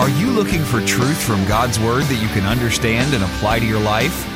Are 0.00 0.08
you 0.08 0.30
looking 0.30 0.64
for 0.64 0.80
truth 0.86 1.22
from 1.22 1.44
God's 1.44 1.78
Word 1.78 2.04
that 2.04 2.22
you 2.22 2.28
can 2.28 2.46
understand 2.46 3.12
and 3.12 3.22
apply 3.22 3.58
to 3.58 3.66
your 3.66 3.80
life? 3.80 4.26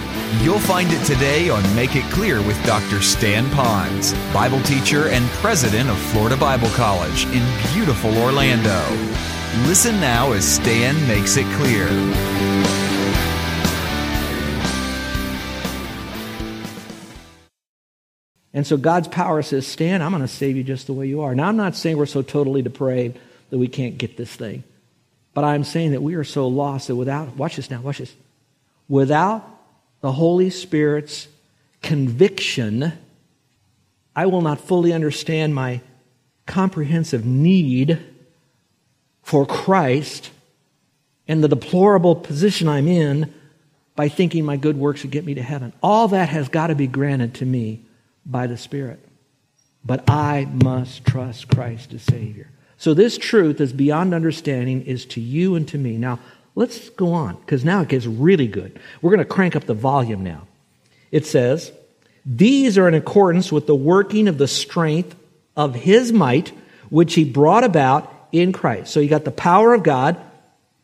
You'll 0.43 0.59
find 0.59 0.93
it 0.93 1.03
today 1.07 1.49
on 1.49 1.63
Make 1.75 1.97
It 1.97 2.05
Clear 2.13 2.43
with 2.43 2.63
Dr. 2.67 3.01
Stan 3.01 3.47
Ponz, 3.47 4.13
Bible 4.35 4.61
teacher 4.65 5.09
and 5.09 5.25
president 5.41 5.89
of 5.89 5.97
Florida 5.97 6.37
Bible 6.37 6.69
College 6.73 7.25
in 7.29 7.43
beautiful 7.73 8.15
Orlando. 8.19 8.79
Listen 9.67 9.99
now 10.03 10.33
as 10.33 10.45
Stan 10.45 10.95
makes 11.09 11.39
it 11.39 11.47
clear. 11.57 11.87
And 18.53 18.67
so 18.67 18.77
God's 18.77 19.09
power 19.09 19.41
says, 19.41 19.67
Stan, 19.67 20.03
I'm 20.03 20.11
going 20.11 20.21
to 20.21 20.29
save 20.29 20.59
you 20.59 20.63
just 20.63 20.89
the 20.89 20.93
way 20.93 21.07
you 21.07 21.23
are. 21.23 21.35
Now, 21.35 21.49
I'm 21.49 21.57
not 21.57 21.75
saying 21.75 21.97
we're 21.97 22.05
so 22.05 22.21
totally 22.21 22.61
depraved 22.61 23.19
that 23.49 23.57
we 23.57 23.67
can't 23.69 23.97
get 23.97 24.19
this 24.19 24.37
thing. 24.37 24.63
But 25.35 25.45
I'm 25.45 25.65
saying 25.65 25.91
that 25.91 26.03
we 26.03 26.15
are 26.15 26.25
so 26.25 26.47
lost 26.47 26.89
that 26.89 26.97
without, 26.97 27.37
watch 27.37 27.57
this 27.57 27.71
now, 27.71 27.81
watch 27.81 27.99
this. 27.99 28.15
Without 28.89 29.45
the 30.01 30.13
Holy 30.13 30.51
Spirit's 30.51 31.27
conviction, 31.83 32.93
I 34.15 34.27
will 34.27 34.43
not 34.43 34.61
fully 34.61 34.93
understand 34.93 35.55
my 35.55 35.81
comprehensive 36.47 37.25
need 37.25 37.99
for 39.23 39.45
Christ 39.45 40.31
and 41.27 41.43
the 41.43 41.49
deplorable 41.49 42.15
position 42.15 42.69
I'm 42.69 42.87
in 42.87 43.33
by 43.97 44.09
thinking 44.09 44.45
my 44.45 44.57
good 44.57 44.77
works 44.77 45.03
would 45.03 45.11
get 45.11 45.25
me 45.25 45.35
to 45.35 45.43
heaven. 45.43 45.73
All 45.83 46.09
that 46.09 46.29
has 46.29 46.49
got 46.49 46.69
to 46.69 46.75
be 46.75 46.87
granted 46.87 47.35
to 47.37 47.47
me 47.47 47.81
by 48.27 48.47
the 48.47 48.57
Spirit. 48.57 49.01
But 49.85 50.09
I 50.09 50.47
must 50.47 51.05
trust 51.05 51.49
Christ 51.49 51.93
as 51.93 52.03
Savior. 52.03 52.49
So 52.79 52.95
this 52.95 53.19
truth 53.19 53.61
is 53.61 53.73
beyond 53.73 54.15
understanding 54.15 54.83
is 54.83 55.05
to 55.07 55.21
you 55.21 55.55
and 55.55 55.67
to 55.69 55.79
me. 55.79 55.97
Now, 55.97 56.19
let's 56.55 56.91
go 56.91 57.13
on, 57.13 57.37
because 57.37 57.65
now 57.65 57.81
it 57.83 57.89
gets 57.89 58.07
really 58.07 58.47
good. 58.47 58.79
We're 59.01 59.11
going 59.11 59.19
to 59.19 59.25
crank 59.25 59.57
up 59.57 59.65
the 59.65 59.75
volume 59.75 60.23
now. 60.23 60.47
It 61.11 61.27
says, 61.27 61.73
These 62.27 62.77
are 62.77 62.89
in 62.89 62.95
accordance 62.95 63.53
with 63.53 63.67
the 63.67 63.75
working 63.75 64.29
of 64.29 64.39
the 64.39 64.49
strength 64.49 65.15
of 65.57 65.75
his 65.75 66.13
might, 66.13 66.53
which 66.91 67.15
he 67.15 67.25
brought 67.25 67.65
about 67.65 68.13
in 68.33 68.53
Christ. 68.53 68.93
So 68.93 69.01
you 69.01 69.09
got 69.09 69.25
the 69.25 69.31
power 69.31 69.73
of 69.75 69.83
God 69.83 70.17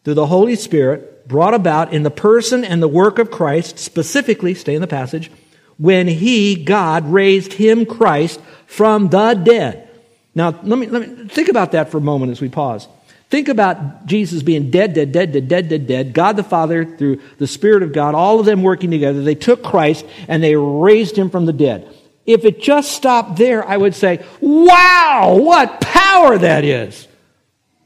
through 0.05 0.15
the 0.15 0.27
Holy 0.27 0.57
Spirit 0.57 1.11
brought 1.27 1.55
about 1.55 1.93
in 1.93 2.03
the 2.03 2.11
person 2.11 2.65
and 2.65 2.83
the 2.83 2.89
work 2.89 3.19
of 3.19 3.31
Christ, 3.31 3.79
specifically, 3.79 4.55
stay 4.55 4.75
in 4.75 4.81
the 4.81 4.87
passage, 4.87 5.31
when 5.79 6.09
he, 6.09 6.57
God, 6.63 7.11
raised 7.11 7.55
him, 7.55 7.87
Christ, 7.87 8.41
from 8.67 9.09
the 9.09 9.35
dead. 9.35 9.90
Now, 10.35 10.59
let 10.63 10.79
me, 10.79 10.87
let 10.87 11.09
me 11.09 11.29
think 11.29 11.49
about 11.49 11.73
that 11.73 11.91
for 11.91 11.99
a 11.99 12.01
moment 12.01 12.33
as 12.33 12.41
we 12.41 12.49
pause. 12.49 12.87
Think 13.31 13.49
about 13.49 14.07
Jesus 14.07 14.43
being 14.43 14.71
dead, 14.71 14.93
dead, 14.95 15.13
dead, 15.13 15.33
dead, 15.33 15.49
dead, 15.49 15.69
dead, 15.69 15.87
dead. 15.87 16.13
God 16.13 16.37
the 16.37 16.43
Father, 16.43 16.85
through 16.85 17.21
the 17.39 17.47
Spirit 17.47 17.83
of 17.83 17.93
God, 17.93 18.15
all 18.15 18.41
of 18.41 18.47
them 18.47 18.63
working 18.63 18.91
together, 18.91 19.23
they 19.23 19.37
took 19.37 19.63
Christ 19.63 20.05
and 20.27 20.43
they 20.43 20.57
raised 20.57 21.17
him 21.17 21.31
from 21.31 21.47
the 21.47 21.53
dead. 21.53 21.89
If 22.27 22.45
it 22.45 22.61
just 22.61 22.93
stopped 22.93 23.37
there, 23.37 23.67
I 23.67 23.77
would 23.77 23.95
say, 23.95 24.25
wow, 24.41 25.37
what 25.41 25.81
power 25.81 26.39
that 26.39 26.65
is. 26.65 27.07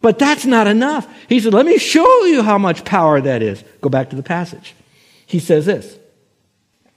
But 0.01 0.19
that's 0.19 0.45
not 0.45 0.67
enough. 0.67 1.07
He 1.29 1.41
said, 1.41 1.55
let 1.55 1.67
me 1.67 1.79
show 1.79 2.25
you 2.25 2.43
how 2.43 2.59
much 2.59 2.85
power 2.85 3.21
that 3.21 3.43
is. 3.43 3.63
Go 3.81 3.89
back 3.89 4.11
to 4.11 4.17
the 4.17 4.23
passage. 4.23 4.75
He 5.27 5.39
says 5.39 5.67
this 5.67 5.99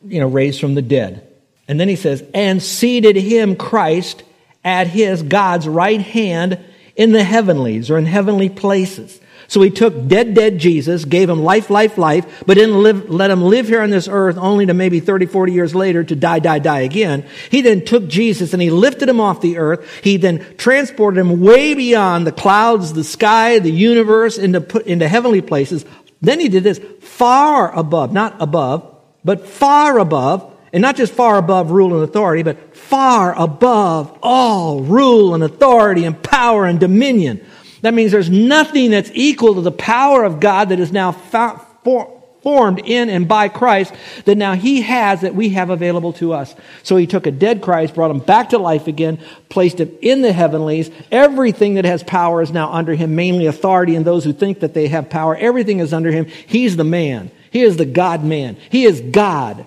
you 0.06 0.20
know, 0.20 0.28
raised 0.28 0.60
from 0.60 0.76
the 0.76 0.82
dead. 0.82 1.28
And 1.68 1.80
then 1.80 1.90
he 1.90 1.96
says, 1.96 2.24
and 2.34 2.62
seated 2.64 3.16
him, 3.16 3.56
Christ, 3.56 4.24
at 4.64 4.88
his, 4.88 5.24
God's 5.24 5.68
right 5.68 6.02
hand 6.02 6.60
in 6.96 7.12
the 7.12 7.24
heavenlies 7.24 7.90
or 7.90 7.98
in 7.98 8.06
heavenly 8.06 8.50
places. 8.50 9.20
So 9.50 9.62
he 9.62 9.70
took 9.70 10.08
dead, 10.08 10.34
dead 10.34 10.60
Jesus, 10.60 11.06
gave 11.06 11.30
him 11.30 11.42
life, 11.42 11.70
life, 11.70 11.98
life, 11.98 12.44
but 12.46 12.56
didn't 12.56 12.82
live, 12.84 13.10
let 13.10 13.32
him 13.32 13.44
live 13.44 13.68
here 13.68 13.82
on 13.82 13.90
this 13.90 14.10
earth 14.10 14.38
only 14.38 14.66
to 14.66 14.74
maybe 14.74 15.00
30, 15.00 15.28
40 15.28 15.54
years 15.54 15.74
later 15.74 16.04
to 16.04 16.16
die, 16.16 16.40
die, 16.40 16.60
die 16.60 16.82
again. 16.82 17.26
He 17.50 17.62
then 17.62 17.86
took 17.86 18.08
Jesus 18.10 18.52
and 18.52 18.62
he 18.62 18.70
lifted 18.70 19.08
him 19.08 19.22
off 19.22 19.40
the 19.40 19.58
earth. 19.58 19.88
He 20.04 20.18
then 20.18 20.46
transported 20.58 21.20
him 21.20 21.40
way 21.40 21.76
beyond 21.76 22.28
the 22.28 22.34
clouds, 22.34 22.92
the 22.92 23.06
sky, 23.06 23.60
the 23.60 23.72
universe 23.72 24.38
into, 24.38 24.60
put 24.60 24.86
into 24.86 25.08
heavenly 25.08 25.42
places. 25.42 25.86
Then 26.22 26.42
he 26.42 26.50
did 26.50 26.64
this 26.64 26.82
far 27.00 27.74
above, 27.74 28.12
not 28.12 28.36
above, 28.42 28.96
but 29.24 29.48
far 29.48 30.00
above, 30.00 30.57
and 30.74 30.82
not 30.82 30.96
just 30.96 31.14
far 31.14 31.38
above 31.38 31.72
rule 31.72 31.94
and 31.94 32.04
authority, 32.04 32.44
but 32.44 32.76
far 32.76 33.38
above 33.38 34.18
all 34.22 34.82
rule 34.82 35.34
and 35.34 35.44
authority 35.44 36.04
and 36.06 36.22
power 36.22 36.66
and 36.66 36.80
dominion. 36.80 37.46
That 37.82 37.94
means 37.94 38.12
there's 38.12 38.30
nothing 38.30 38.92
that's 38.92 39.12
equal 39.14 39.56
to 39.56 39.62
the 39.62 39.72
power 39.72 40.24
of 40.24 40.40
God 40.40 40.70
that 40.70 40.80
is 40.80 40.92
now 40.92 41.12
found, 41.12 41.62
for, 41.84 42.18
formed 42.42 42.80
in 42.80 43.10
and 43.10 43.28
by 43.28 43.50
Christ 43.50 43.94
that 44.26 44.38
now 44.38 44.54
He 44.54 44.82
has 44.82 45.22
that 45.22 45.36
we 45.36 45.50
have 45.50 45.70
available 45.70 46.14
to 46.14 46.34
us. 46.34 46.56
So 46.84 46.96
He 46.96 47.08
took 47.08 47.28
a 47.28 47.32
dead 47.32 47.62
Christ, 47.62 47.94
brought 47.94 48.12
him 48.12 48.20
back 48.20 48.50
to 48.50 48.58
life 48.58 48.88
again, 48.88 49.20
placed 49.50 49.80
him 49.80 49.92
in 50.02 50.22
the 50.22 50.34
heavenlies. 50.34 50.90
Everything 51.12 51.76
that 51.76 51.86
has 51.86 52.04
power 52.04 52.42
is 52.42 52.52
now 52.52 52.72
under 52.72 52.96
Him, 52.96 53.16
mainly 53.16 53.46
authority 53.46 53.96
and 53.96 54.06
those 54.06 54.24
who 54.24 54.34
think 54.34 54.62
that 54.62 54.74
they 54.74 54.88
have 54.88 55.10
power. 55.10 55.36
Everything 55.36 55.80
is 55.80 55.94
under 55.94 56.12
Him. 56.12 56.26
He's 56.26 56.78
the 56.78 56.84
man. 56.84 57.32
He 57.52 57.62
is 57.62 57.78
the 57.78 57.86
God 57.86 58.24
man. 58.24 58.58
He 58.70 58.86
is 58.86 59.02
God. 59.02 59.66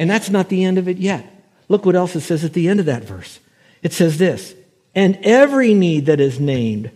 And 0.00 0.08
that's 0.08 0.30
not 0.30 0.48
the 0.48 0.64
end 0.64 0.78
of 0.78 0.88
it 0.88 0.96
yet. 0.96 1.44
Look 1.68 1.84
what 1.84 1.94
else 1.94 2.16
it 2.16 2.22
says 2.22 2.42
at 2.42 2.54
the 2.54 2.68
end 2.68 2.80
of 2.80 2.86
that 2.86 3.04
verse. 3.04 3.38
It 3.82 3.92
says 3.92 4.16
this, 4.16 4.54
and 4.94 5.18
every 5.22 5.74
need 5.74 6.06
that 6.06 6.20
is 6.20 6.40
named, 6.40 6.90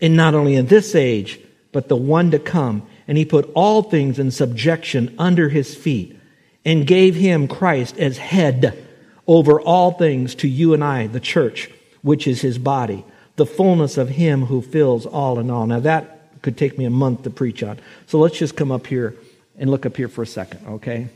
and 0.00 0.16
not 0.16 0.34
only 0.34 0.56
in 0.56 0.66
this 0.66 0.96
age, 0.96 1.40
but 1.70 1.88
the 1.88 1.96
one 1.96 2.32
to 2.32 2.40
come. 2.40 2.86
And 3.08 3.16
he 3.16 3.24
put 3.24 3.50
all 3.54 3.82
things 3.82 4.18
in 4.18 4.32
subjection 4.32 5.14
under 5.16 5.48
his 5.48 5.76
feet 5.76 6.18
and 6.64 6.88
gave 6.88 7.14
him 7.14 7.46
Christ 7.46 7.96
as 7.98 8.18
head 8.18 8.84
over 9.28 9.60
all 9.60 9.92
things 9.92 10.34
to 10.36 10.48
you 10.48 10.74
and 10.74 10.82
I, 10.82 11.06
the 11.06 11.20
church, 11.20 11.70
which 12.02 12.26
is 12.26 12.40
his 12.40 12.58
body, 12.58 13.04
the 13.36 13.46
fullness 13.46 13.96
of 13.96 14.08
him 14.08 14.46
who 14.46 14.60
fills 14.60 15.06
all 15.06 15.38
in 15.38 15.50
all. 15.50 15.66
Now 15.66 15.80
that 15.80 16.42
could 16.42 16.56
take 16.56 16.76
me 16.76 16.84
a 16.84 16.90
month 16.90 17.22
to 17.22 17.30
preach 17.30 17.62
on. 17.62 17.78
So 18.06 18.18
let's 18.18 18.36
just 18.36 18.56
come 18.56 18.72
up 18.72 18.88
here 18.88 19.14
and 19.56 19.70
look 19.70 19.86
up 19.86 19.96
here 19.96 20.08
for 20.08 20.22
a 20.22 20.26
second, 20.26 20.66
okay? 20.66 21.08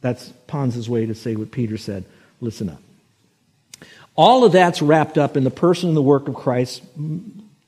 That's 0.00 0.32
Ponz's 0.46 0.88
way 0.88 1.06
to 1.06 1.14
say 1.14 1.36
what 1.36 1.50
Peter 1.50 1.76
said. 1.76 2.04
Listen 2.40 2.70
up. 2.70 2.80
All 4.16 4.44
of 4.44 4.52
that's 4.52 4.82
wrapped 4.82 5.18
up 5.18 5.36
in 5.36 5.44
the 5.44 5.50
person 5.50 5.88
and 5.88 5.96
the 5.96 6.02
work 6.02 6.28
of 6.28 6.34
Christ 6.34 6.82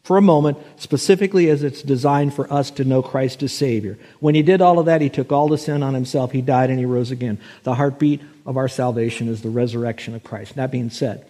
for 0.02 0.16
a 0.16 0.22
moment, 0.22 0.58
specifically 0.76 1.48
as 1.48 1.62
it's 1.62 1.80
designed 1.80 2.34
for 2.34 2.52
us 2.52 2.70
to 2.72 2.84
know 2.84 3.02
Christ 3.02 3.42
as 3.42 3.52
Savior. 3.52 3.98
When 4.18 4.34
he 4.34 4.42
did 4.42 4.60
all 4.60 4.78
of 4.78 4.86
that, 4.86 5.00
he 5.00 5.08
took 5.08 5.30
all 5.30 5.48
the 5.48 5.56
sin 5.56 5.82
on 5.82 5.94
himself. 5.94 6.32
He 6.32 6.42
died 6.42 6.70
and 6.70 6.78
he 6.78 6.84
rose 6.84 7.10
again. 7.12 7.38
The 7.62 7.74
heartbeat 7.74 8.20
of 8.44 8.56
our 8.56 8.68
salvation 8.68 9.28
is 9.28 9.42
the 9.42 9.50
resurrection 9.50 10.14
of 10.14 10.24
Christ. 10.24 10.56
That 10.56 10.72
being 10.72 10.90
said, 10.90 11.24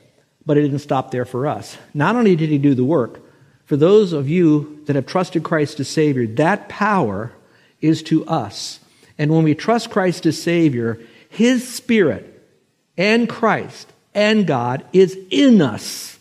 but 0.47 0.57
it 0.57 0.63
didn't 0.63 0.79
stop 0.79 1.11
there 1.11 1.27
for 1.27 1.47
us. 1.47 1.77
Not 1.93 2.17
only 2.17 2.35
did 2.35 2.49
he 2.49 2.59
do 2.59 2.75
the 2.75 2.85
work, 2.85 3.21
for 3.67 3.77
those 3.77 4.13
of 4.13 4.29
you 4.29 4.83
that 4.87 4.97
have 4.97 5.07
trusted 5.07 5.45
Christ 5.45 5.79
as 5.79 5.89
Savior, 5.89 6.27
that 6.27 6.69
power 6.69 7.33
is 7.81 8.03
to 8.05 8.27
us. 8.27 8.81
And 9.23 9.31
when 9.31 9.45
we 9.45 9.55
trust 9.55 9.91
Christ 9.91 10.27
as 10.27 10.43
Savior, 10.43 10.99
His 11.29 11.73
Spirit 11.73 12.45
and 12.99 13.29
Christ 13.29 13.89
and 14.13 14.49
God 14.49 14.85
is 14.93 15.17
in 15.31 15.63
us. 15.63 16.19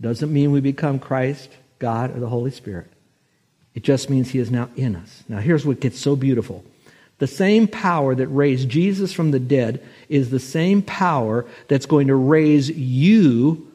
Doesn't 0.00 0.32
mean 0.32 0.52
we 0.52 0.60
become 0.60 1.00
Christ, 1.00 1.50
God, 1.80 2.16
or 2.16 2.20
the 2.20 2.28
Holy 2.28 2.52
Spirit. 2.52 2.92
It 3.74 3.82
just 3.82 4.08
means 4.08 4.30
He 4.30 4.38
is 4.38 4.52
now 4.52 4.70
in 4.76 4.94
us. 4.94 5.24
Now, 5.28 5.40
here's 5.40 5.66
what 5.66 5.80
gets 5.80 5.98
so 5.98 6.14
beautiful. 6.14 6.64
The 7.18 7.26
same 7.26 7.66
power 7.66 8.14
that 8.14 8.28
raised 8.28 8.68
Jesus 8.68 9.12
from 9.12 9.32
the 9.32 9.40
dead 9.40 9.84
is 10.08 10.30
the 10.30 10.38
same 10.38 10.82
power 10.82 11.44
that's 11.66 11.86
going 11.86 12.06
to 12.06 12.14
raise 12.14 12.70
you 12.70 13.66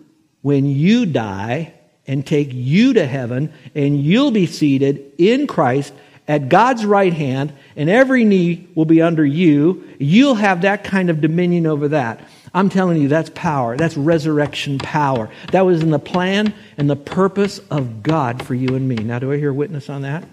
when 0.41 0.67
you 0.67 1.05
die 1.05 1.73
and 2.07 2.25
take 2.25 2.53
you 2.53 2.93
to 2.93 3.05
heaven, 3.05 3.51
and 3.75 4.01
you'll 4.01 4.31
be 4.31 4.45
seated 4.45 5.11
in 5.17 5.47
Christ 5.47 5.93
at 6.27 6.49
God's 6.49 6.85
right 6.85 7.13
hand, 7.13 7.53
and 7.75 7.89
every 7.89 8.23
knee 8.23 8.67
will 8.75 8.85
be 8.85 9.01
under 9.01 9.25
you. 9.25 9.87
You'll 9.99 10.35
have 10.35 10.61
that 10.61 10.83
kind 10.83 11.09
of 11.09 11.21
dominion 11.21 11.67
over 11.67 11.89
that. 11.89 12.21
I'm 12.53 12.69
telling 12.69 13.01
you, 13.01 13.07
that's 13.07 13.31
power. 13.33 13.75
That's 13.75 13.97
resurrection 13.97 14.77
power. 14.77 15.29
That 15.51 15.65
was 15.65 15.81
in 15.81 15.89
the 15.89 15.99
plan 15.99 16.53
and 16.77 16.89
the 16.89 16.95
purpose 16.95 17.59
of 17.69 18.03
God 18.03 18.45
for 18.45 18.53
you 18.53 18.75
and 18.75 18.87
me. 18.87 18.95
Now, 18.95 19.19
do 19.19 19.31
I 19.31 19.37
hear 19.37 19.51
witness 19.51 19.89
on 19.89 20.03
that? 20.03 20.23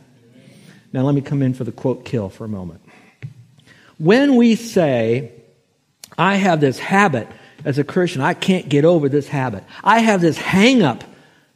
Now, 0.93 1.03
let 1.03 1.15
me 1.15 1.23
come 1.23 1.43
in 1.43 1.55
for 1.55 1.65
the 1.65 1.73
quote 1.73 2.05
kill 2.05 2.29
for 2.29 2.45
a 2.45 2.49
moment. 2.49 2.83
When 3.99 4.37
we 4.37 4.55
say, 4.55 5.33
I 6.17 6.37
have 6.37 6.61
this 6.61 6.79
habit 6.79 7.29
as 7.65 7.79
a 7.79 7.85
Christian, 7.85 8.21
I 8.21 8.35
can't 8.35 8.69
get 8.69 8.85
over 8.85 9.09
this 9.09 9.29
habit. 9.29 9.65
I 9.83 10.01
have 10.01 10.21
this 10.21 10.37
hang 10.37 10.83
up 10.83 11.05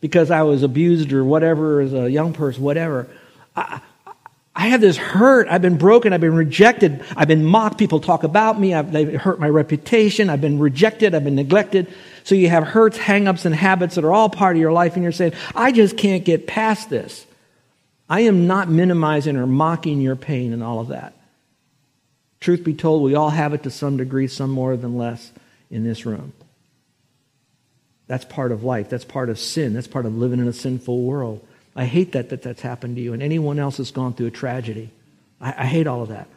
because 0.00 0.30
I 0.30 0.42
was 0.42 0.62
abused 0.62 1.12
or 1.12 1.24
whatever 1.24 1.80
as 1.80 1.92
a 1.92 2.10
young 2.10 2.32
person, 2.32 2.62
whatever. 2.62 3.08
I, 3.56 3.80
I 4.56 4.68
have 4.68 4.80
this 4.80 4.96
hurt. 4.96 5.48
I've 5.50 5.62
been 5.62 5.78
broken. 5.78 6.12
I've 6.12 6.20
been 6.20 6.36
rejected. 6.36 7.02
I've 7.16 7.26
been 7.26 7.44
mocked. 7.44 7.76
People 7.76 7.98
talk 7.98 8.22
about 8.22 8.58
me. 8.58 8.72
I've, 8.72 8.92
they've 8.92 9.20
hurt 9.20 9.40
my 9.40 9.48
reputation. 9.48 10.30
I've 10.30 10.40
been 10.40 10.60
rejected. 10.60 11.14
I've 11.14 11.24
been 11.24 11.34
neglected. 11.34 11.92
So 12.22 12.36
you 12.36 12.48
have 12.48 12.64
hurts, 12.64 12.96
hangups, 12.96 13.44
and 13.44 13.54
habits 13.54 13.96
that 13.96 14.04
are 14.04 14.12
all 14.12 14.30
part 14.30 14.54
of 14.54 14.60
your 14.60 14.72
life, 14.72 14.94
and 14.94 15.02
you're 15.02 15.12
saying, 15.12 15.32
I 15.56 15.72
just 15.72 15.96
can't 15.96 16.24
get 16.24 16.46
past 16.46 16.88
this. 16.88 17.26
I 18.08 18.20
am 18.20 18.46
not 18.46 18.68
minimizing 18.68 19.36
or 19.36 19.46
mocking 19.46 20.00
your 20.00 20.16
pain 20.16 20.52
and 20.52 20.62
all 20.62 20.78
of 20.78 20.88
that. 20.88 21.14
Truth 22.38 22.62
be 22.62 22.74
told, 22.74 23.02
we 23.02 23.14
all 23.14 23.30
have 23.30 23.54
it 23.54 23.64
to 23.64 23.70
some 23.70 23.96
degree, 23.96 24.28
some 24.28 24.50
more 24.50 24.76
than 24.76 24.96
less 24.96 25.32
in 25.70 25.82
this 25.82 26.06
room. 26.06 26.32
That's 28.06 28.24
part 28.24 28.52
of 28.52 28.62
life. 28.62 28.88
That's 28.88 29.04
part 29.04 29.30
of 29.30 29.38
sin. 29.38 29.72
That's 29.72 29.86
part 29.86 30.06
of 30.06 30.14
living 30.14 30.38
in 30.38 30.46
a 30.46 30.52
sinful 30.52 31.02
world. 31.02 31.44
I 31.76 31.86
hate 31.86 32.12
that, 32.12 32.28
that 32.30 32.42
that's 32.42 32.62
happened 32.62 32.96
to 32.96 33.02
you 33.02 33.12
and 33.12 33.22
anyone 33.22 33.58
else 33.58 33.78
that's 33.78 33.90
gone 33.90 34.14
through 34.14 34.28
a 34.28 34.30
tragedy. 34.30 34.90
I, 35.40 35.54
I 35.58 35.66
hate 35.66 35.86
all 35.86 36.02
of 36.02 36.08
that. 36.08 36.28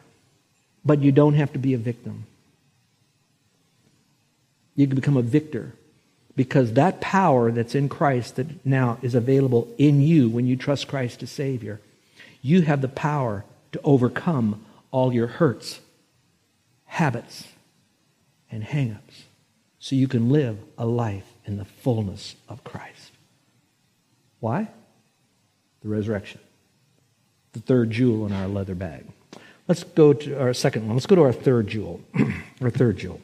But 0.84 1.00
you 1.00 1.12
don't 1.12 1.34
have 1.34 1.52
to 1.52 1.58
be 1.58 1.74
a 1.74 1.78
victim. 1.78 2.26
You 4.74 4.86
can 4.86 4.96
become 4.96 5.16
a 5.16 5.22
victor 5.22 5.72
because 6.34 6.74
that 6.74 7.00
power 7.00 7.50
that's 7.50 7.74
in 7.74 7.88
Christ 7.88 8.36
that 8.36 8.64
now 8.64 8.98
is 9.02 9.14
available 9.14 9.66
in 9.76 10.00
you 10.00 10.28
when 10.28 10.46
you 10.46 10.56
trust 10.56 10.86
Christ 10.86 11.22
as 11.22 11.30
Savior, 11.30 11.80
you 12.42 12.62
have 12.62 12.80
the 12.80 12.88
power 12.88 13.44
to 13.72 13.80
overcome 13.82 14.64
all 14.90 15.12
your 15.12 15.26
hurts, 15.26 15.80
habits, 16.84 17.48
and 18.50 18.62
hangups 18.62 19.24
so 19.80 19.96
you 19.96 20.08
can 20.08 20.30
live 20.30 20.58
a 20.76 20.86
life 20.86 21.26
in 21.44 21.56
the 21.56 21.64
fullness 21.64 22.36
of 22.48 22.62
Christ. 22.64 23.10
Why? 24.40 24.68
The 25.82 25.88
resurrection. 25.88 26.40
The 27.52 27.60
third 27.60 27.90
jewel 27.90 28.26
in 28.26 28.32
our 28.32 28.48
leather 28.48 28.74
bag. 28.74 29.06
Let's 29.68 29.84
go 29.84 30.12
to 30.12 30.40
our 30.40 30.54
second 30.54 30.86
one. 30.86 30.96
Let's 30.96 31.06
go 31.06 31.16
to 31.16 31.22
our 31.22 31.32
third 31.32 31.68
jewel. 31.68 32.00
our 32.60 32.70
third 32.70 32.98
jewel. 32.98 33.20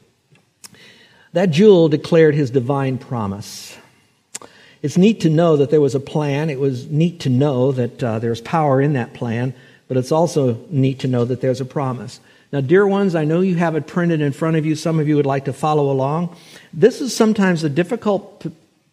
That 1.33 1.51
jewel 1.51 1.89
declared 1.89 2.35
his 2.35 2.51
divine 2.51 2.99
promise. 2.99 3.77
It's 4.83 4.99
neat 4.99 5.23
to 5.23 5.31
know 5.31 5.57
that 5.57 5.71
there 5.71 5.81
was 5.81 5.95
a 5.95 6.01
plan. 6.01 6.51
It 6.51 6.61
was 6.61 6.87
neat 6.89 7.21
to 7.21 7.31
know 7.31 7.73
that 7.73 8.05
uh, 8.05 8.19
there's 8.19 8.41
power 8.43 8.81
in 8.81 8.93
that 8.93 9.15
plan, 9.15 9.55
but 9.89 9.97
it's 9.97 10.13
also 10.13 10.65
neat 10.69 11.01
to 11.01 11.09
know 11.09 11.25
that 11.25 11.41
there's 11.41 11.61
a 11.61 11.65
promise. 11.65 12.21
Now, 12.53 12.61
dear 12.61 12.87
ones, 12.87 13.15
I 13.15 13.25
know 13.25 13.41
you 13.41 13.57
have 13.57 13.75
it 13.75 13.87
printed 13.87 14.21
in 14.21 14.33
front 14.33 14.57
of 14.57 14.65
you. 14.65 14.77
Some 14.77 15.01
of 15.01 15.09
you 15.09 15.17
would 15.17 15.27
like 15.27 15.47
to 15.47 15.53
follow 15.53 15.91
along. 15.91 16.37
This 16.73 17.01
is 17.01 17.17
sometimes 17.17 17.65
a 17.65 17.69
difficult 17.69 18.47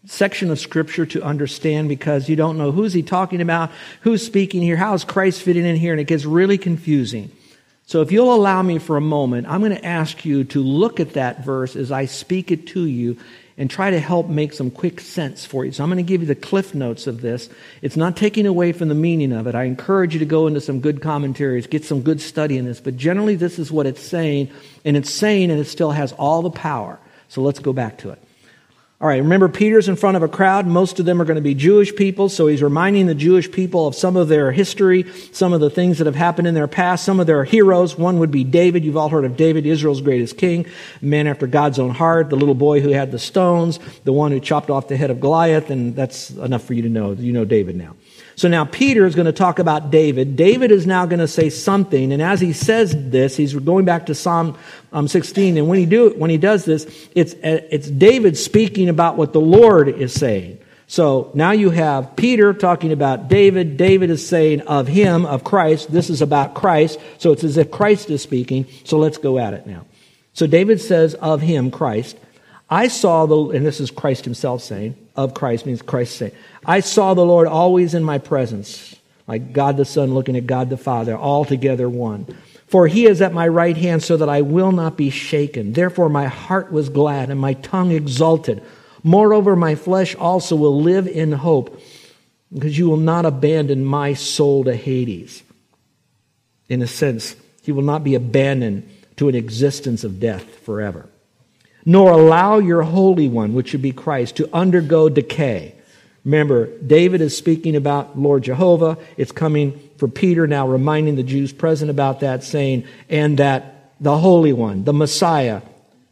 section 0.05 0.49
of 0.49 0.59
scripture 0.59 1.05
to 1.05 1.21
understand 1.23 1.87
because 1.89 2.27
you 2.27 2.35
don't 2.35 2.57
know 2.57 2.71
who's 2.71 2.93
he 2.93 3.03
talking 3.03 3.41
about, 3.41 3.71
who's 4.01 4.25
speaking 4.25 4.61
here, 4.61 4.75
how 4.75 4.93
is 4.93 5.03
Christ 5.03 5.41
fitting 5.41 5.65
in 5.65 5.75
here, 5.75 5.93
and 5.93 6.01
it 6.01 6.05
gets 6.05 6.25
really 6.25 6.57
confusing. 6.57 7.31
So 7.85 8.01
if 8.01 8.11
you'll 8.11 8.33
allow 8.33 8.61
me 8.61 8.79
for 8.79 8.97
a 8.97 9.01
moment, 9.01 9.47
I'm 9.47 9.59
going 9.59 9.75
to 9.75 9.85
ask 9.85 10.23
you 10.23 10.45
to 10.45 10.63
look 10.63 10.99
at 10.99 11.13
that 11.13 11.43
verse 11.43 11.75
as 11.75 11.91
I 11.91 12.05
speak 12.05 12.51
it 12.51 12.67
to 12.67 12.85
you 12.85 13.17
and 13.57 13.69
try 13.69 13.91
to 13.91 13.99
help 13.99 14.27
make 14.27 14.53
some 14.53 14.71
quick 14.71 15.01
sense 15.01 15.45
for 15.45 15.65
you. 15.65 15.71
So 15.71 15.83
I'm 15.83 15.89
going 15.89 15.97
to 15.97 16.09
give 16.09 16.21
you 16.21 16.27
the 16.27 16.35
cliff 16.35 16.73
notes 16.73 17.05
of 17.05 17.21
this. 17.21 17.49
It's 17.81 17.97
not 17.97 18.15
taking 18.15 18.47
away 18.47 18.71
from 18.71 18.87
the 18.87 18.95
meaning 18.95 19.33
of 19.33 19.45
it. 19.45 19.55
I 19.55 19.65
encourage 19.65 20.13
you 20.13 20.19
to 20.19 20.25
go 20.25 20.47
into 20.47 20.61
some 20.61 20.79
good 20.79 21.01
commentaries, 21.01 21.67
get 21.67 21.83
some 21.83 22.01
good 22.01 22.21
study 22.21 22.57
in 22.57 22.65
this. 22.65 22.79
But 22.79 22.97
generally, 22.97 23.35
this 23.35 23.59
is 23.59 23.71
what 23.71 23.85
it's 23.85 24.01
saying, 24.01 24.49
and 24.85 24.95
it's 24.95 25.11
saying, 25.11 25.51
and 25.51 25.59
it 25.59 25.65
still 25.65 25.91
has 25.91 26.13
all 26.13 26.41
the 26.41 26.49
power. 26.49 26.97
So 27.27 27.41
let's 27.41 27.59
go 27.59 27.73
back 27.73 27.99
to 27.99 28.09
it. 28.11 28.23
All 29.01 29.07
right, 29.07 29.17
remember 29.17 29.49
Peter's 29.49 29.89
in 29.89 29.95
front 29.95 30.15
of 30.15 30.21
a 30.21 30.27
crowd. 30.27 30.67
Most 30.67 30.99
of 30.99 31.07
them 31.07 31.19
are 31.19 31.25
going 31.25 31.35
to 31.35 31.41
be 31.41 31.55
Jewish 31.55 31.95
people, 31.95 32.29
so 32.29 32.45
he's 32.45 32.61
reminding 32.61 33.07
the 33.07 33.15
Jewish 33.15 33.51
people 33.51 33.87
of 33.87 33.95
some 33.95 34.15
of 34.15 34.27
their 34.27 34.51
history, 34.51 35.11
some 35.31 35.53
of 35.53 35.59
the 35.59 35.71
things 35.71 35.97
that 35.97 36.05
have 36.05 36.13
happened 36.13 36.47
in 36.47 36.53
their 36.53 36.67
past, 36.67 37.03
some 37.03 37.19
of 37.19 37.25
their 37.25 37.43
heroes. 37.43 37.97
One 37.97 38.19
would 38.19 38.29
be 38.29 38.43
David. 38.43 38.85
You've 38.85 38.97
all 38.97 39.09
heard 39.09 39.25
of 39.25 39.35
David, 39.35 39.65
Israel's 39.65 40.01
greatest 40.01 40.37
king, 40.37 40.67
man 41.01 41.25
after 41.25 41.47
God's 41.47 41.79
own 41.79 41.89
heart, 41.89 42.29
the 42.29 42.35
little 42.35 42.53
boy 42.53 42.79
who 42.79 42.89
had 42.89 43.11
the 43.11 43.17
stones, 43.17 43.79
the 44.03 44.13
one 44.13 44.31
who 44.31 44.39
chopped 44.39 44.69
off 44.69 44.87
the 44.87 44.97
head 44.97 45.09
of 45.09 45.19
Goliath, 45.19 45.71
and 45.71 45.95
that's 45.95 46.29
enough 46.29 46.63
for 46.63 46.75
you 46.75 46.83
to 46.83 46.89
know. 46.89 47.13
You 47.13 47.33
know 47.33 47.43
David 47.43 47.77
now. 47.77 47.95
So 48.35 48.47
now 48.47 48.65
Peter 48.65 49.05
is 49.05 49.15
going 49.15 49.25
to 49.25 49.31
talk 49.31 49.59
about 49.59 49.91
David. 49.91 50.35
David 50.35 50.71
is 50.71 50.87
now 50.87 51.05
going 51.05 51.19
to 51.19 51.27
say 51.27 51.49
something, 51.49 52.11
and 52.11 52.21
as 52.21 52.39
he 52.39 52.53
says 52.53 52.95
this, 53.09 53.35
he's 53.37 53.53
going 53.53 53.85
back 53.85 54.07
to 54.07 54.15
Psalm 54.15 54.57
um, 54.93 55.07
16. 55.07 55.57
And 55.57 55.67
when 55.67 55.77
he 55.77 55.85
do 55.85 56.13
when 56.17 56.29
he 56.29 56.37
does 56.37 56.65
this, 56.65 56.85
it's 57.15 57.35
it's 57.43 57.89
David 57.89 58.37
speaking 58.37 58.89
about 58.89 59.17
what 59.17 59.33
the 59.33 59.41
Lord 59.41 59.89
is 59.89 60.13
saying. 60.13 60.59
So 60.91 61.31
now 61.33 61.51
you 61.51 61.69
have 61.69 62.17
Peter 62.17 62.53
talking 62.53 62.91
about 62.91 63.29
David. 63.29 63.77
David 63.77 64.09
is 64.09 64.27
saying 64.27 64.59
of 64.61 64.89
him, 64.89 65.25
of 65.25 65.45
Christ. 65.45 65.89
This 65.89 66.09
is 66.09 66.21
about 66.21 66.53
Christ. 66.53 66.99
So 67.17 67.31
it's 67.31 67.45
as 67.45 67.55
if 67.55 67.71
Christ 67.71 68.09
is 68.09 68.21
speaking. 68.21 68.67
So 68.83 68.97
let's 68.97 69.17
go 69.17 69.39
at 69.39 69.53
it 69.53 69.65
now. 69.65 69.85
So 70.33 70.47
David 70.47 70.81
says 70.81 71.13
of 71.13 71.39
him, 71.39 71.71
Christ, 71.71 72.17
I 72.71 72.87
saw 72.87 73.25
the, 73.25 73.49
and 73.49 73.65
this 73.65 73.81
is 73.81 73.91
Christ 73.91 74.23
himself 74.23 74.63
saying, 74.63 74.95
of 75.13 75.33
Christ 75.33 75.65
means 75.65 75.81
Christ 75.81 76.15
saying, 76.15 76.31
I 76.65 76.79
saw 76.79 77.13
the 77.13 77.25
Lord 77.25 77.47
always 77.47 77.93
in 77.93 78.01
my 78.01 78.17
presence, 78.17 78.95
like 79.27 79.51
God 79.51 79.75
the 79.75 79.83
Son 79.83 80.13
looking 80.13 80.37
at 80.37 80.47
God 80.47 80.69
the 80.69 80.77
Father, 80.77 81.17
all 81.17 81.43
together 81.43 81.89
one. 81.89 82.25
For 82.67 82.87
he 82.87 83.05
is 83.05 83.21
at 83.21 83.33
my 83.33 83.49
right 83.49 83.75
hand 83.75 84.01
so 84.01 84.15
that 84.15 84.29
I 84.29 84.41
will 84.41 84.71
not 84.71 84.95
be 84.95 85.09
shaken. 85.09 85.73
Therefore 85.73 86.07
my 86.07 86.27
heart 86.27 86.71
was 86.71 86.87
glad 86.87 87.29
and 87.29 87.37
my 87.37 87.55
tongue 87.55 87.91
exulted. 87.91 88.63
Moreover, 89.03 89.57
my 89.57 89.75
flesh 89.75 90.15
also 90.15 90.55
will 90.55 90.81
live 90.81 91.07
in 91.07 91.33
hope 91.33 91.81
because 92.53 92.77
you 92.77 92.87
will 92.87 92.95
not 92.95 93.25
abandon 93.25 93.83
my 93.83 94.13
soul 94.13 94.63
to 94.63 94.75
Hades. 94.75 95.43
In 96.69 96.81
a 96.81 96.87
sense, 96.87 97.35
he 97.63 97.73
will 97.73 97.83
not 97.83 98.05
be 98.05 98.15
abandoned 98.15 98.89
to 99.17 99.27
an 99.27 99.35
existence 99.35 100.05
of 100.05 100.21
death 100.21 100.59
forever. 100.59 101.09
Nor 101.85 102.11
allow 102.11 102.59
your 102.59 102.83
Holy 102.83 103.27
One, 103.27 103.53
which 103.53 103.69
should 103.69 103.81
be 103.81 103.91
Christ, 103.91 104.35
to 104.37 104.49
undergo 104.53 105.09
decay. 105.09 105.75
Remember, 106.23 106.67
David 106.77 107.21
is 107.21 107.35
speaking 107.35 107.75
about 107.75 108.17
Lord 108.17 108.43
Jehovah. 108.43 108.97
It's 109.17 109.31
coming 109.31 109.79
for 109.97 110.07
Peter 110.07 110.45
now, 110.45 110.67
reminding 110.67 111.15
the 111.15 111.23
Jews 111.23 111.51
present 111.51 111.89
about 111.89 112.19
that, 112.19 112.43
saying, 112.43 112.85
and 113.09 113.39
that 113.39 113.93
the 113.99 114.17
Holy 114.17 114.53
One, 114.53 114.83
the 114.83 114.93
Messiah, 114.93 115.61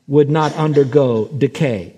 would 0.08 0.30
not 0.30 0.54
undergo 0.56 1.28
decay. 1.28 1.96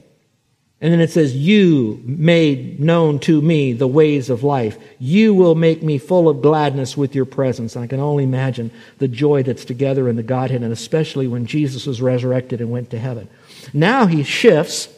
And 0.82 0.92
then 0.92 1.00
it 1.00 1.12
says, 1.12 1.36
You 1.36 2.02
made 2.04 2.80
known 2.80 3.20
to 3.20 3.40
me 3.40 3.74
the 3.74 3.88
ways 3.88 4.32
of 4.32 4.44
life. 4.44 4.78
You 5.00 5.36
will 5.36 5.54
make 5.54 5.84
me 5.84 6.00
full 6.00 6.28
of 6.28 6.42
gladness 6.42 6.98
with 6.98 7.14
your 7.14 7.26
presence. 7.26 7.78
I 7.78 7.86
can 7.86 8.00
only 8.00 8.24
imagine 8.24 8.72
the 8.98 9.08
joy 9.08 9.44
that's 9.44 9.64
together 9.64 10.10
in 10.10 10.16
the 10.16 10.24
Godhead, 10.24 10.64
and 10.64 10.74
especially 10.74 11.28
when 11.28 11.46
Jesus 11.46 11.86
was 11.86 12.02
resurrected 12.02 12.62
and 12.62 12.72
went 12.72 12.90
to 12.90 13.00
heaven. 13.00 13.30
Now 13.74 14.06
he 14.06 14.24
shifts, 14.24 14.90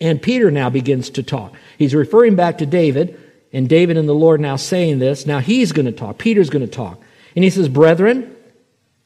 and 0.00 0.20
Peter 0.20 0.50
now 0.50 0.70
begins 0.70 1.10
to 1.10 1.22
talk. 1.22 1.54
He's 1.78 1.94
referring 1.94 2.36
back 2.36 2.58
to 2.58 2.66
David, 2.66 3.20
and 3.52 3.68
David 3.68 3.96
and 3.96 4.08
the 4.08 4.14
Lord 4.14 4.40
now 4.40 4.56
saying 4.56 4.98
this. 4.98 5.26
Now 5.26 5.38
he's 5.38 5.72
going 5.72 5.86
to 5.86 5.92
talk. 5.92 6.18
Peter's 6.18 6.50
going 6.50 6.64
to 6.64 6.70
talk. 6.70 7.00
And 7.34 7.44
he 7.44 7.50
says, 7.50 7.68
Brethren, 7.68 8.34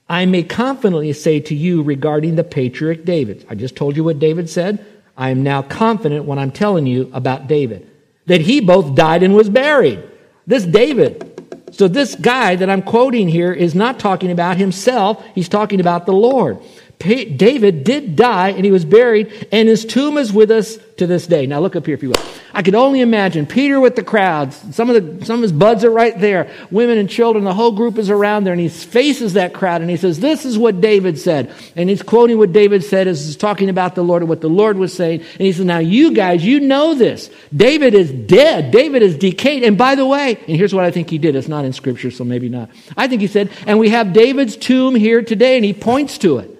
I 0.08 0.26
may 0.26 0.42
confidently 0.42 1.12
say 1.12 1.40
to 1.40 1.54
you 1.54 1.82
regarding 1.82 2.34
the 2.34 2.44
patriarch 2.44 3.04
David. 3.04 3.46
I 3.48 3.54
just 3.54 3.76
told 3.76 3.96
you 3.96 4.04
what 4.04 4.18
David 4.18 4.50
said. 4.50 4.84
I 5.16 5.30
am 5.30 5.42
now 5.42 5.62
confident 5.62 6.24
when 6.24 6.38
I'm 6.38 6.50
telling 6.50 6.86
you 6.86 7.10
about 7.12 7.46
David 7.46 7.88
that 8.26 8.40
he 8.40 8.60
both 8.60 8.94
died 8.94 9.22
and 9.22 9.34
was 9.34 9.50
buried. 9.50 10.02
This 10.46 10.64
David. 10.64 11.26
So, 11.72 11.86
this 11.86 12.16
guy 12.16 12.56
that 12.56 12.68
I'm 12.68 12.82
quoting 12.82 13.28
here 13.28 13.52
is 13.52 13.74
not 13.74 14.00
talking 14.00 14.32
about 14.32 14.56
himself, 14.56 15.24
he's 15.34 15.48
talking 15.48 15.78
about 15.78 16.06
the 16.06 16.12
Lord. 16.12 16.58
David 17.00 17.82
did 17.82 18.14
die 18.14 18.50
and 18.50 18.64
he 18.64 18.70
was 18.70 18.84
buried, 18.84 19.48
and 19.50 19.68
his 19.68 19.86
tomb 19.86 20.18
is 20.18 20.32
with 20.32 20.50
us 20.50 20.78
to 20.98 21.06
this 21.06 21.26
day. 21.26 21.46
Now 21.46 21.60
look 21.60 21.74
up 21.74 21.86
here 21.86 21.94
if 21.94 22.02
you 22.02 22.10
will. 22.10 22.22
I 22.52 22.62
could 22.62 22.74
only 22.74 23.00
imagine 23.00 23.46
Peter 23.46 23.80
with 23.80 23.96
the 23.96 24.02
crowds. 24.02 24.62
Some 24.74 24.90
of 24.90 25.18
the 25.18 25.24
some 25.24 25.36
of 25.36 25.42
his 25.42 25.52
buds 25.52 25.82
are 25.82 25.90
right 25.90 26.18
there. 26.20 26.50
Women 26.70 26.98
and 26.98 27.08
children, 27.08 27.44
the 27.44 27.54
whole 27.54 27.72
group 27.72 27.96
is 27.96 28.10
around 28.10 28.44
there, 28.44 28.52
and 28.52 28.60
he 28.60 28.68
faces 28.68 29.32
that 29.32 29.54
crowd 29.54 29.80
and 29.80 29.88
he 29.88 29.96
says, 29.96 30.20
This 30.20 30.44
is 30.44 30.58
what 30.58 30.82
David 30.82 31.18
said. 31.18 31.54
And 31.74 31.88
he's 31.88 32.02
quoting 32.02 32.36
what 32.36 32.52
David 32.52 32.84
said 32.84 33.06
as 33.08 33.24
he's 33.24 33.36
talking 33.36 33.70
about 33.70 33.94
the 33.94 34.04
Lord 34.04 34.20
and 34.20 34.28
what 34.28 34.42
the 34.42 34.48
Lord 34.48 34.76
was 34.76 34.92
saying. 34.92 35.20
And 35.20 35.40
he 35.40 35.52
says, 35.52 35.64
Now 35.64 35.78
you 35.78 36.12
guys, 36.12 36.44
you 36.44 36.60
know 36.60 36.94
this. 36.94 37.30
David 37.56 37.94
is 37.94 38.12
dead. 38.12 38.70
David 38.72 39.02
is 39.02 39.16
decayed. 39.16 39.62
And 39.62 39.78
by 39.78 39.94
the 39.94 40.06
way, 40.06 40.36
and 40.46 40.56
here's 40.56 40.74
what 40.74 40.84
I 40.84 40.90
think 40.90 41.08
he 41.08 41.16
did. 41.16 41.34
It's 41.34 41.48
not 41.48 41.64
in 41.64 41.72
scripture, 41.72 42.10
so 42.10 42.24
maybe 42.24 42.50
not. 42.50 42.68
I 42.94 43.08
think 43.08 43.22
he 43.22 43.26
said, 43.26 43.50
and 43.66 43.78
we 43.78 43.88
have 43.88 44.12
David's 44.12 44.56
tomb 44.56 44.94
here 44.94 45.22
today, 45.22 45.56
and 45.56 45.64
he 45.64 45.72
points 45.72 46.18
to 46.18 46.38
it. 46.38 46.59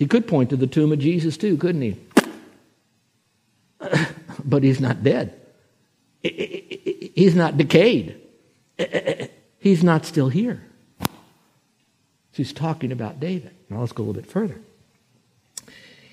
He 0.00 0.06
could 0.06 0.26
point 0.26 0.48
to 0.48 0.56
the 0.56 0.66
tomb 0.66 0.92
of 0.92 0.98
Jesus 0.98 1.36
too, 1.36 1.58
couldn't 1.58 1.82
he? 1.82 1.96
but 4.44 4.62
he's 4.62 4.80
not 4.80 5.04
dead. 5.04 5.38
He's 6.22 7.34
not 7.36 7.58
decayed. 7.58 8.18
He's 9.58 9.84
not 9.84 10.06
still 10.06 10.30
here. 10.30 10.62
He's 12.32 12.54
talking 12.54 12.92
about 12.92 13.20
David. 13.20 13.50
Now 13.68 13.80
let's 13.80 13.92
go 13.92 14.02
a 14.02 14.06
little 14.06 14.22
bit 14.22 14.30
further. 14.30 14.58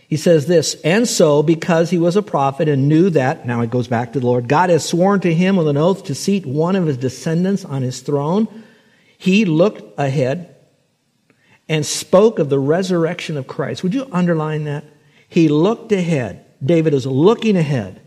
He 0.10 0.18
says 0.18 0.48
this, 0.48 0.76
and 0.82 1.08
so 1.08 1.42
because 1.42 1.90
he 1.90 1.98
was 1.98 2.18
a 2.18 2.22
prophet 2.22 2.68
and 2.68 2.90
knew 2.90 3.10
that, 3.12 3.46
now 3.46 3.62
it 3.62 3.70
goes 3.70 3.88
back 3.88 4.12
to 4.14 4.20
the 4.20 4.26
Lord, 4.26 4.50
God 4.50 4.70
has 4.70 4.84
sworn 4.84 5.22
to 5.22 5.34
him 5.34 5.56
with 5.56 5.70
an 5.70 5.78
oath 5.78 6.04
to 6.06 6.16
seat 6.16 6.46
one 6.46 6.76
of 6.76 6.88
his 6.88 6.98
descendants 6.98 7.64
on 7.64 7.84
his 7.84 8.02
throne. 8.02 8.66
He 9.18 9.46
looked 9.46 9.98
ahead 9.98 10.57
and 11.70 11.86
spoke 11.86 12.40
of 12.40 12.50
the 12.50 12.60
resurrection 12.60 13.38
of 13.38 13.48
Christ. 13.48 13.84
Would 13.84 13.94
you 13.94 14.08
underline 14.12 14.64
that? 14.66 14.86
He 15.28 15.50
looked 15.50 15.92
ahead. 15.92 16.46
David 16.64 16.94
is 16.94 17.06
looking 17.06 17.58
ahead. 17.58 18.02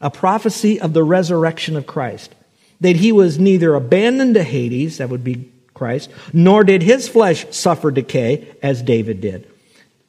A 0.00 0.10
prophecy 0.10 0.80
of 0.80 0.92
the 0.92 1.02
resurrection 1.02 1.76
of 1.76 1.86
Christ. 1.86 2.34
That 2.80 2.96
he 2.96 3.10
was 3.10 3.38
neither 3.38 3.74
abandoned 3.74 4.34
to 4.34 4.44
Hades, 4.44 4.98
that 4.98 5.08
would 5.08 5.24
be 5.24 5.50
Christ, 5.74 6.10
nor 6.32 6.62
did 6.64 6.82
his 6.82 7.08
flesh 7.08 7.46
suffer 7.50 7.90
decay 7.90 8.54
as 8.62 8.82
David 8.82 9.20
did. 9.20 9.48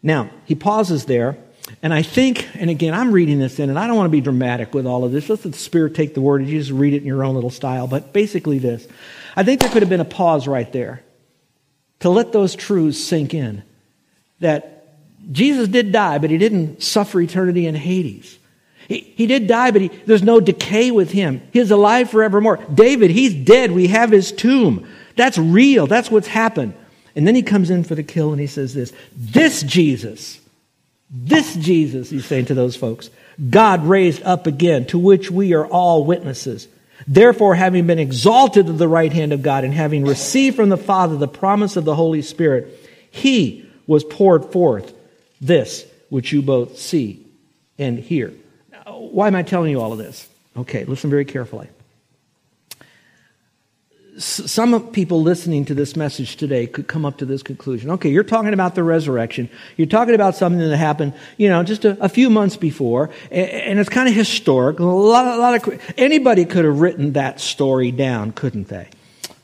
Now, 0.03 0.29
he 0.45 0.55
pauses 0.55 1.05
there, 1.05 1.37
and 1.81 1.93
I 1.93 2.01
think, 2.01 2.47
and 2.55 2.69
again, 2.69 2.93
I'm 2.93 3.11
reading 3.11 3.39
this 3.39 3.59
in, 3.59 3.69
and 3.69 3.77
I 3.77 3.87
don't 3.87 3.95
want 3.95 4.07
to 4.07 4.11
be 4.11 4.21
dramatic 4.21 4.73
with 4.73 4.85
all 4.85 5.03
of 5.03 5.11
this. 5.11 5.29
Let 5.29 5.43
the 5.43 5.53
Spirit 5.53 5.95
take 5.95 6.13
the 6.13 6.21
word, 6.21 6.41
and 6.41 6.49
you 6.49 6.59
just 6.59 6.71
read 6.71 6.93
it 6.93 7.01
in 7.01 7.05
your 7.05 7.23
own 7.23 7.35
little 7.35 7.49
style. 7.49 7.87
But 7.87 8.13
basically, 8.13 8.59
this 8.59 8.87
I 9.35 9.43
think 9.43 9.61
there 9.61 9.69
could 9.69 9.81
have 9.81 9.89
been 9.89 9.99
a 9.99 10.05
pause 10.05 10.47
right 10.47 10.71
there 10.71 11.03
to 11.99 12.09
let 12.09 12.31
those 12.31 12.55
truths 12.55 13.03
sink 13.03 13.33
in. 13.33 13.63
That 14.39 14.97
Jesus 15.31 15.67
did 15.67 15.91
die, 15.91 16.17
but 16.17 16.29
he 16.29 16.37
didn't 16.37 16.81
suffer 16.81 17.19
eternity 17.21 17.67
in 17.67 17.75
Hades. 17.75 18.37
He, 18.87 19.13
he 19.15 19.27
did 19.27 19.47
die, 19.47 19.71
but 19.71 19.81
he, 19.81 19.87
there's 19.87 20.23
no 20.23 20.39
decay 20.39 20.91
with 20.91 21.11
him. 21.11 21.41
He's 21.53 21.71
alive 21.71 22.09
forevermore. 22.09 22.57
David, 22.73 23.11
he's 23.11 23.35
dead. 23.35 23.71
We 23.71 23.87
have 23.87 24.11
his 24.11 24.31
tomb. 24.31 24.87
That's 25.15 25.37
real. 25.37 25.85
That's 25.85 26.09
what's 26.09 26.27
happened. 26.27 26.73
And 27.15 27.27
then 27.27 27.35
he 27.35 27.43
comes 27.43 27.69
in 27.69 27.83
for 27.83 27.95
the 27.95 28.03
kill 28.03 28.31
and 28.31 28.39
he 28.39 28.47
says 28.47 28.73
this 28.73 28.93
This 29.15 29.61
Jesus, 29.61 30.39
this 31.09 31.55
Jesus, 31.55 32.09
he's 32.09 32.25
saying 32.25 32.45
to 32.45 32.53
those 32.53 32.75
folks, 32.75 33.09
God 33.49 33.85
raised 33.85 34.23
up 34.23 34.47
again, 34.47 34.85
to 34.87 34.97
which 34.97 35.29
we 35.29 35.53
are 35.53 35.67
all 35.67 36.03
witnesses. 36.03 36.67
Therefore, 37.07 37.55
having 37.55 37.87
been 37.87 37.99
exalted 37.99 38.67
to 38.67 38.73
the 38.73 38.87
right 38.87 39.11
hand 39.11 39.33
of 39.33 39.41
God 39.41 39.63
and 39.63 39.73
having 39.73 40.05
received 40.05 40.55
from 40.55 40.69
the 40.69 40.77
Father 40.77 41.17
the 41.17 41.27
promise 41.27 41.75
of 41.75 41.85
the 41.85 41.95
Holy 41.95 42.21
Spirit, 42.21 42.89
he 43.09 43.69
was 43.87 44.03
poured 44.03 44.45
forth 44.45 44.93
this 45.41 45.85
which 46.09 46.31
you 46.31 46.41
both 46.41 46.77
see 46.77 47.25
and 47.77 47.97
hear. 47.97 48.33
Now, 48.71 48.99
why 48.99 49.27
am 49.27 49.35
I 49.35 49.43
telling 49.43 49.71
you 49.71 49.79
all 49.79 49.91
of 49.93 49.97
this? 49.97 50.27
Okay, 50.57 50.83
listen 50.85 51.09
very 51.09 51.25
carefully 51.25 51.69
some 54.19 54.91
people 54.91 55.21
listening 55.21 55.65
to 55.65 55.73
this 55.73 55.95
message 55.95 56.35
today 56.35 56.67
could 56.67 56.87
come 56.87 57.05
up 57.05 57.17
to 57.19 57.25
this 57.25 57.41
conclusion. 57.41 57.89
Okay, 57.91 58.09
you're 58.09 58.23
talking 58.23 58.53
about 58.53 58.75
the 58.75 58.83
resurrection. 58.83 59.49
You're 59.77 59.87
talking 59.87 60.13
about 60.13 60.35
something 60.35 60.59
that 60.59 60.75
happened, 60.75 61.13
you 61.37 61.47
know, 61.47 61.63
just 61.63 61.85
a, 61.85 61.97
a 62.03 62.09
few 62.09 62.29
months 62.29 62.57
before, 62.57 63.09
and, 63.31 63.79
it's 63.79 63.89
kind 63.89 64.09
of 64.09 64.15
historic. 64.15 64.79
A 64.79 64.83
lot, 64.83 65.25
a 65.25 65.39
lot 65.39 65.55
of 65.55 65.93
anybody 65.97 66.43
could 66.43 66.65
have 66.65 66.81
written 66.81 67.13
that 67.13 67.39
story 67.39 67.91
down, 67.91 68.33
couldn't 68.33 68.67
they? 68.67 68.89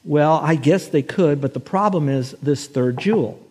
Well, 0.03 0.33
I 0.33 0.55
guess 0.55 0.89
they 0.89 1.01
could, 1.01 1.39
but 1.39 1.53
the 1.53 1.61
problem 1.61 2.09
is 2.09 2.31
this 2.41 2.67
third 2.67 2.97
jewel. 2.99 3.41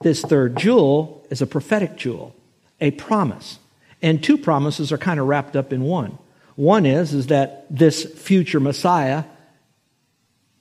This 0.00 0.22
third 0.22 0.56
jewel 0.56 1.26
is 1.28 1.42
a 1.42 1.46
prophetic 1.46 1.96
jewel, 1.96 2.36
a 2.80 2.92
promise, 2.92 3.58
and 4.00 4.22
two 4.22 4.38
promises 4.38 4.92
are 4.92 4.98
kind 4.98 5.18
of 5.18 5.26
wrapped 5.26 5.56
up 5.56 5.72
in 5.72 5.82
one. 5.82 6.18
One 6.54 6.86
is 6.86 7.14
is 7.14 7.26
that 7.28 7.66
this 7.68 8.04
future 8.04 8.60
Messiah 8.60 9.24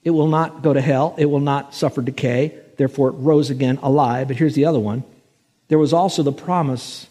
it 0.08 0.12
will 0.12 0.28
not 0.28 0.62
go 0.62 0.72
to 0.72 0.80
hell. 0.80 1.16
It 1.18 1.26
will 1.26 1.42
not 1.42 1.76
suffer 1.76 2.02
decay. 2.02 2.58
Therefore, 2.78 3.10
it 3.10 3.16
rose 3.18 3.50
again 3.50 3.78
alive. 3.84 4.30
But 4.30 4.38
here's 4.38 4.56
the 4.56 4.64
other 4.64 4.80
one 4.80 5.04
there 5.68 5.78
was 5.78 5.92
also 5.92 6.24
the 6.24 6.32
promise 6.32 7.08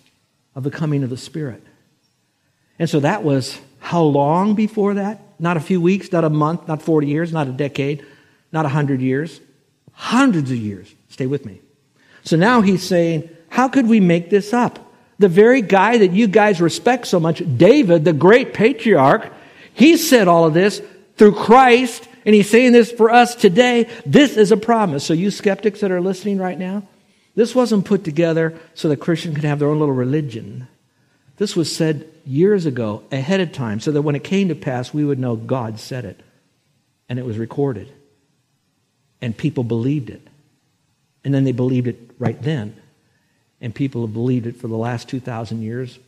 of 0.55 0.63
the 0.63 0.71
coming 0.71 1.05
of 1.05 1.11
the 1.11 1.19
Spirit. 1.19 1.63
And 2.79 2.89
so 2.89 3.01
that 3.01 3.23
was 3.23 3.61
how 3.81 4.01
long 4.01 4.55
before 4.55 4.95
that? 4.95 5.21
Not 5.39 5.59
a 5.59 5.61
few 5.61 5.79
weeks, 5.79 6.11
not 6.11 6.25
a 6.25 6.31
month, 6.31 6.69
not 6.69 6.81
40 6.81 7.07
years, 7.07 7.35
not 7.35 7.49
a 7.49 7.53
decade, 7.53 8.03
not 8.51 8.65
a 8.65 8.73
100 8.73 9.03
years. 9.03 9.43
Hundreds 9.93 10.51
of 10.51 10.57
years. 10.57 10.95
Stay 11.11 11.27
with 11.27 11.45
me. 11.45 11.61
So 12.25 12.39
now 12.39 12.63
he's 12.63 12.83
saying, 12.83 13.29
how 13.51 13.69
could 13.69 13.89
we 13.89 14.01
make 14.01 14.31
this 14.31 14.55
up? 14.55 14.79
The 15.19 15.29
very 15.29 15.61
guy 15.61 15.99
that 15.99 16.13
you 16.13 16.29
guys 16.29 16.63
respect 16.63 17.09
so 17.09 17.21
much, 17.21 17.43
David, 17.59 18.07
the 18.07 18.15
great 18.15 18.55
patriarch, 18.55 19.31
he 19.75 19.99
said 19.99 20.29
all 20.29 20.47
of 20.47 20.55
this 20.55 20.81
through 21.19 21.35
Christ 21.35 22.09
and 22.27 22.35
he's 22.35 22.51
saying 22.51 22.73
this 22.73 22.91
for 22.91 23.09
us 23.09 23.37
today. 23.37 23.89
This 24.05 24.37
is 24.37 24.51
a 24.51 24.57
promise. 24.57 25.07
So, 25.07 25.15
you 25.15 25.31
skeptics 25.31 25.81
that 25.81 25.93
are 25.93 26.01
listening 26.01 26.39
right 26.39 26.59
now, 26.59 26.83
this 27.37 27.55
wasn't 27.55 27.85
put 27.85 28.03
together 28.03 28.59
so 28.75 28.89
that 28.89 28.97
Christians 28.97 29.37
could 29.37 29.45
have 29.45 29.61
their 29.61 29.69
own 29.69 29.79
little 29.79 29.95
religion. 29.95 30.67
This 31.37 31.55
was 31.55 31.75
said 31.75 32.11
years 32.25 32.67
ago, 32.67 33.05
ahead 33.13 33.41
of 33.41 33.53
time, 33.53 33.79
so 33.79 33.93
that 33.93 34.03
when 34.03 34.17
it 34.17 34.25
came 34.25 34.49
to 34.49 34.57
pass, 34.57 34.93
we 34.93 35.05
would 35.05 35.21
know 35.21 35.37
God 35.37 35.79
said 35.79 36.05
it. 36.05 36.21
And 37.09 37.19
it 37.19 37.25
was 37.25 37.39
recorded. 37.39 37.93
And 39.23 39.37
people 39.37 39.63
believed 39.63 40.11
it. 40.11 40.27
And 41.25 41.33
then 41.33 41.45
they 41.45 41.53
believed 41.53 41.87
it 41.87 42.11
right 42.19 42.41
then. 42.43 42.77
And 43.61 43.73
people 43.73 44.03
have 44.05 44.13
believed 44.13 44.47
it 44.47 44.57
for 44.57 44.67
the 44.67 44.77
last 44.77 45.09
2,000 45.09 45.63
years, 45.63 45.99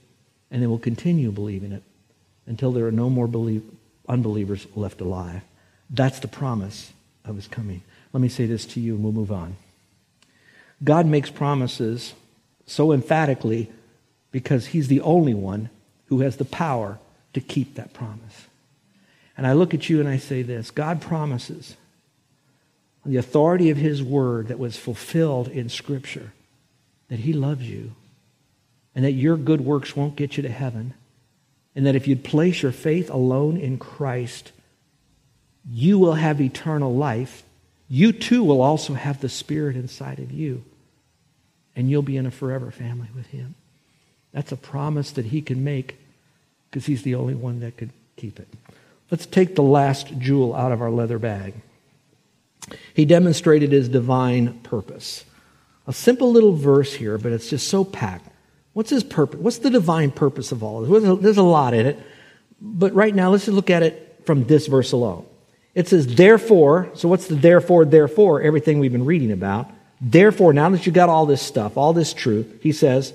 and 0.50 0.60
they 0.60 0.66
will 0.66 0.78
continue 0.78 1.30
believing 1.30 1.70
it 1.72 1.84
until 2.46 2.72
there 2.72 2.86
are 2.86 2.92
no 2.92 3.08
more 3.08 3.28
believe, 3.28 3.62
unbelievers 4.08 4.66
left 4.74 5.00
alive. 5.00 5.42
That's 5.90 6.20
the 6.20 6.28
promise 6.28 6.92
of 7.24 7.36
his 7.36 7.48
coming. 7.48 7.82
Let 8.12 8.20
me 8.20 8.28
say 8.28 8.46
this 8.46 8.64
to 8.66 8.80
you 8.80 8.94
and 8.94 9.02
we'll 9.02 9.12
move 9.12 9.32
on. 9.32 9.56
God 10.82 11.06
makes 11.06 11.30
promises 11.30 12.14
so 12.66 12.92
emphatically 12.92 13.70
because 14.30 14.66
he's 14.66 14.88
the 14.88 15.00
only 15.00 15.34
one 15.34 15.70
who 16.06 16.20
has 16.20 16.36
the 16.36 16.44
power 16.44 16.98
to 17.34 17.40
keep 17.40 17.74
that 17.74 17.92
promise. 17.92 18.46
And 19.36 19.46
I 19.46 19.52
look 19.52 19.74
at 19.74 19.88
you 19.88 20.00
and 20.00 20.08
I 20.08 20.18
say 20.18 20.42
this 20.42 20.70
God 20.70 21.00
promises 21.00 21.76
on 23.04 23.12
the 23.12 23.18
authority 23.18 23.70
of 23.70 23.76
his 23.76 24.02
word 24.02 24.48
that 24.48 24.58
was 24.58 24.76
fulfilled 24.76 25.48
in 25.48 25.68
Scripture 25.68 26.32
that 27.08 27.20
he 27.20 27.32
loves 27.32 27.68
you 27.68 27.92
and 28.94 29.04
that 29.04 29.12
your 29.12 29.36
good 29.36 29.60
works 29.60 29.96
won't 29.96 30.16
get 30.16 30.36
you 30.36 30.42
to 30.42 30.48
heaven. 30.48 30.94
And 31.74 31.86
that 31.86 31.94
if 31.94 32.08
you'd 32.08 32.24
place 32.24 32.62
your 32.62 32.72
faith 32.72 33.08
alone 33.08 33.56
in 33.56 33.78
Christ, 33.78 34.50
you 35.70 35.98
will 35.98 36.14
have 36.14 36.40
eternal 36.40 36.94
life. 36.94 37.42
You 37.88 38.12
too 38.12 38.44
will 38.44 38.62
also 38.62 38.94
have 38.94 39.20
the 39.20 39.28
Spirit 39.28 39.76
inside 39.76 40.18
of 40.18 40.32
you. 40.32 40.64
And 41.76 41.90
you'll 41.90 42.02
be 42.02 42.16
in 42.16 42.26
a 42.26 42.30
forever 42.30 42.70
family 42.70 43.08
with 43.14 43.26
Him. 43.26 43.54
That's 44.32 44.52
a 44.52 44.56
promise 44.56 45.12
that 45.12 45.26
He 45.26 45.42
can 45.42 45.64
make 45.64 45.98
because 46.70 46.86
He's 46.86 47.02
the 47.02 47.14
only 47.14 47.34
one 47.34 47.60
that 47.60 47.76
could 47.76 47.90
keep 48.16 48.40
it. 48.40 48.48
Let's 49.10 49.26
take 49.26 49.54
the 49.54 49.62
last 49.62 50.18
jewel 50.18 50.54
out 50.54 50.72
of 50.72 50.82
our 50.82 50.90
leather 50.90 51.18
bag. 51.18 51.54
He 52.94 53.04
demonstrated 53.04 53.72
His 53.72 53.88
divine 53.88 54.58
purpose. 54.60 55.24
A 55.86 55.92
simple 55.92 56.30
little 56.32 56.52
verse 56.52 56.92
here, 56.92 57.16
but 57.16 57.32
it's 57.32 57.48
just 57.48 57.68
so 57.68 57.84
packed. 57.84 58.28
What's 58.74 58.90
His 58.90 59.04
purpose? 59.04 59.40
What's 59.40 59.58
the 59.58 59.70
divine 59.70 60.10
purpose 60.10 60.52
of 60.52 60.62
all 60.62 60.82
this? 60.82 61.20
There's 61.22 61.36
a 61.36 61.42
lot 61.42 61.74
in 61.74 61.86
it. 61.86 61.98
But 62.60 62.92
right 62.94 63.14
now, 63.14 63.30
let's 63.30 63.46
just 63.46 63.54
look 63.54 63.70
at 63.70 63.82
it 63.82 64.22
from 64.24 64.44
this 64.44 64.66
verse 64.66 64.92
alone. 64.92 65.24
It 65.78 65.86
says, 65.86 66.16
therefore, 66.16 66.90
so 66.94 67.06
what's 67.06 67.28
the 67.28 67.36
therefore, 67.36 67.84
therefore? 67.84 68.42
Everything 68.42 68.80
we've 68.80 68.90
been 68.90 69.04
reading 69.04 69.30
about. 69.30 69.70
Therefore, 70.00 70.52
now 70.52 70.68
that 70.70 70.84
you've 70.84 70.94
got 70.96 71.08
all 71.08 71.24
this 71.24 71.40
stuff, 71.40 71.76
all 71.76 71.92
this 71.92 72.12
truth, 72.12 72.52
he 72.60 72.72
says, 72.72 73.14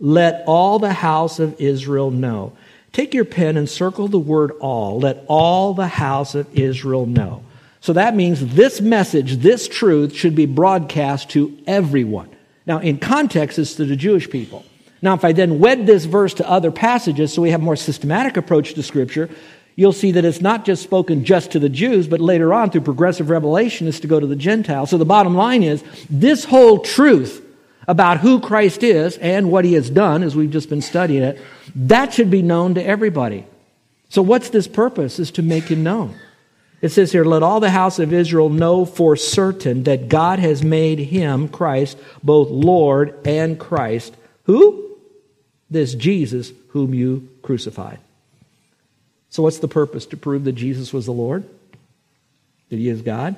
let 0.00 0.42
all 0.48 0.80
the 0.80 0.92
house 0.92 1.38
of 1.38 1.60
Israel 1.60 2.10
know. 2.10 2.52
Take 2.92 3.14
your 3.14 3.24
pen 3.24 3.56
and 3.56 3.68
circle 3.68 4.08
the 4.08 4.18
word 4.18 4.50
all. 4.58 4.98
Let 4.98 5.24
all 5.28 5.72
the 5.72 5.86
house 5.86 6.34
of 6.34 6.52
Israel 6.58 7.06
know. 7.06 7.44
So 7.80 7.92
that 7.92 8.16
means 8.16 8.56
this 8.56 8.80
message, 8.80 9.36
this 9.36 9.68
truth 9.68 10.16
should 10.16 10.34
be 10.34 10.46
broadcast 10.46 11.30
to 11.30 11.56
everyone. 11.64 12.28
Now, 12.66 12.78
in 12.78 12.98
context, 12.98 13.56
it's 13.56 13.74
to 13.74 13.84
the 13.84 13.94
Jewish 13.94 14.28
people. 14.28 14.64
Now, 15.00 15.14
if 15.14 15.24
I 15.24 15.30
then 15.30 15.60
wed 15.60 15.86
this 15.86 16.06
verse 16.06 16.34
to 16.34 16.50
other 16.50 16.72
passages 16.72 17.32
so 17.32 17.40
we 17.40 17.52
have 17.52 17.60
a 17.60 17.64
more 17.64 17.76
systematic 17.76 18.36
approach 18.36 18.74
to 18.74 18.82
Scripture, 18.82 19.30
you'll 19.78 19.92
see 19.92 20.10
that 20.10 20.24
it's 20.24 20.40
not 20.40 20.64
just 20.64 20.82
spoken 20.82 21.24
just 21.24 21.52
to 21.52 21.60
the 21.60 21.68
Jews, 21.68 22.08
but 22.08 22.20
later 22.20 22.52
on 22.52 22.68
through 22.68 22.80
progressive 22.80 23.30
revelation 23.30 23.86
is 23.86 24.00
to 24.00 24.08
go 24.08 24.18
to 24.18 24.26
the 24.26 24.34
Gentiles. 24.34 24.90
So 24.90 24.98
the 24.98 25.04
bottom 25.04 25.36
line 25.36 25.62
is 25.62 25.84
this 26.10 26.44
whole 26.44 26.80
truth 26.80 27.46
about 27.86 28.18
who 28.18 28.40
Christ 28.40 28.82
is 28.82 29.16
and 29.18 29.52
what 29.52 29.64
he 29.64 29.74
has 29.74 29.88
done, 29.88 30.24
as 30.24 30.34
we've 30.34 30.50
just 30.50 30.68
been 30.68 30.82
studying 30.82 31.22
it, 31.22 31.40
that 31.76 32.12
should 32.12 32.28
be 32.28 32.42
known 32.42 32.74
to 32.74 32.84
everybody. 32.84 33.46
So 34.08 34.20
what's 34.20 34.50
this 34.50 34.66
purpose? 34.66 35.20
Is 35.20 35.30
to 35.30 35.42
make 35.42 35.68
him 35.70 35.84
known. 35.84 36.16
It 36.82 36.88
says 36.88 37.12
here, 37.12 37.24
let 37.24 37.44
all 37.44 37.60
the 37.60 37.70
house 37.70 38.00
of 38.00 38.12
Israel 38.12 38.48
know 38.48 38.84
for 38.84 39.14
certain 39.14 39.84
that 39.84 40.08
God 40.08 40.40
has 40.40 40.64
made 40.64 40.98
him, 40.98 41.48
Christ, 41.48 41.96
both 42.20 42.50
Lord 42.50 43.16
and 43.24 43.60
Christ. 43.60 44.16
Who? 44.42 44.96
This 45.70 45.94
Jesus 45.94 46.50
whom 46.70 46.94
you 46.94 47.28
crucified. 47.42 48.00
So, 49.30 49.42
what's 49.42 49.58
the 49.58 49.68
purpose? 49.68 50.06
To 50.06 50.16
prove 50.16 50.44
that 50.44 50.52
Jesus 50.52 50.92
was 50.92 51.06
the 51.06 51.12
Lord? 51.12 51.48
That 52.70 52.76
he 52.76 52.88
is 52.88 53.02
God? 53.02 53.36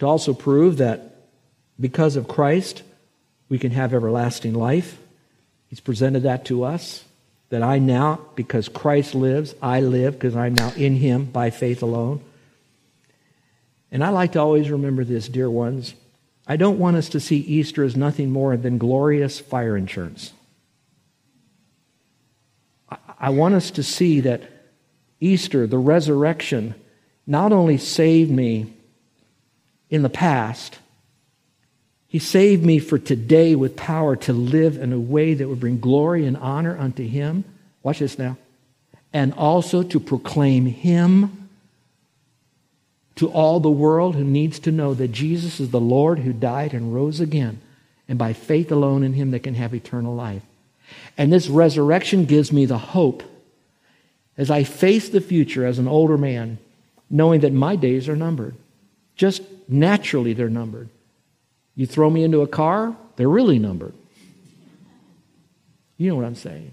To 0.00 0.06
also 0.06 0.34
prove 0.34 0.78
that 0.78 1.16
because 1.78 2.16
of 2.16 2.28
Christ, 2.28 2.82
we 3.48 3.58
can 3.58 3.70
have 3.70 3.94
everlasting 3.94 4.54
life. 4.54 4.98
He's 5.68 5.80
presented 5.80 6.24
that 6.24 6.44
to 6.46 6.64
us. 6.64 7.04
That 7.50 7.62
I 7.62 7.78
now, 7.78 8.20
because 8.34 8.68
Christ 8.68 9.14
lives, 9.14 9.54
I 9.62 9.80
live 9.80 10.14
because 10.14 10.34
I'm 10.34 10.54
now 10.54 10.72
in 10.76 10.96
him 10.96 11.26
by 11.26 11.50
faith 11.50 11.82
alone. 11.82 12.20
And 13.92 14.02
I 14.02 14.08
like 14.08 14.32
to 14.32 14.40
always 14.40 14.70
remember 14.70 15.04
this, 15.04 15.28
dear 15.28 15.48
ones. 15.48 15.94
I 16.46 16.56
don't 16.56 16.78
want 16.78 16.96
us 16.96 17.08
to 17.10 17.20
see 17.20 17.38
Easter 17.38 17.84
as 17.84 17.96
nothing 17.96 18.30
more 18.30 18.56
than 18.56 18.76
glorious 18.76 19.40
fire 19.40 19.76
insurance. 19.76 20.32
I 23.18 23.30
want 23.30 23.54
us 23.54 23.70
to 23.72 23.82
see 23.82 24.20
that 24.20 24.42
Easter, 25.20 25.66
the 25.66 25.78
resurrection, 25.78 26.74
not 27.26 27.52
only 27.52 27.78
saved 27.78 28.30
me 28.30 28.72
in 29.88 30.02
the 30.02 30.10
past, 30.10 30.78
he 32.06 32.18
saved 32.18 32.64
me 32.64 32.78
for 32.78 32.98
today 32.98 33.54
with 33.54 33.76
power 33.76 34.14
to 34.16 34.32
live 34.32 34.76
in 34.76 34.92
a 34.92 34.98
way 34.98 35.34
that 35.34 35.48
would 35.48 35.60
bring 35.60 35.80
glory 35.80 36.26
and 36.26 36.36
honor 36.36 36.78
unto 36.78 37.06
him. 37.06 37.44
Watch 37.82 37.98
this 37.98 38.18
now. 38.18 38.36
And 39.12 39.32
also 39.34 39.82
to 39.82 39.98
proclaim 39.98 40.66
him 40.66 41.48
to 43.16 43.30
all 43.30 43.60
the 43.60 43.70
world 43.70 44.16
who 44.16 44.24
needs 44.24 44.58
to 44.60 44.72
know 44.72 44.94
that 44.94 45.08
Jesus 45.08 45.60
is 45.60 45.70
the 45.70 45.80
Lord 45.80 46.20
who 46.20 46.32
died 46.32 46.74
and 46.74 46.94
rose 46.94 47.20
again, 47.20 47.60
and 48.08 48.18
by 48.18 48.32
faith 48.32 48.70
alone 48.72 49.02
in 49.02 49.12
him 49.12 49.30
they 49.30 49.38
can 49.38 49.54
have 49.54 49.74
eternal 49.74 50.14
life. 50.14 50.42
And 51.16 51.32
this 51.32 51.48
resurrection 51.48 52.24
gives 52.24 52.52
me 52.52 52.66
the 52.66 52.78
hope 52.78 53.22
as 54.36 54.50
I 54.50 54.64
face 54.64 55.08
the 55.08 55.20
future 55.20 55.64
as 55.64 55.78
an 55.78 55.88
older 55.88 56.18
man, 56.18 56.58
knowing 57.08 57.40
that 57.40 57.52
my 57.52 57.76
days 57.76 58.08
are 58.08 58.16
numbered. 58.16 58.56
Just 59.16 59.42
naturally, 59.68 60.32
they're 60.32 60.48
numbered. 60.48 60.88
You 61.76 61.86
throw 61.86 62.10
me 62.10 62.24
into 62.24 62.42
a 62.42 62.46
car, 62.46 62.96
they're 63.16 63.28
really 63.28 63.58
numbered. 63.58 63.94
You 65.96 66.10
know 66.10 66.16
what 66.16 66.24
I'm 66.24 66.34
saying. 66.34 66.72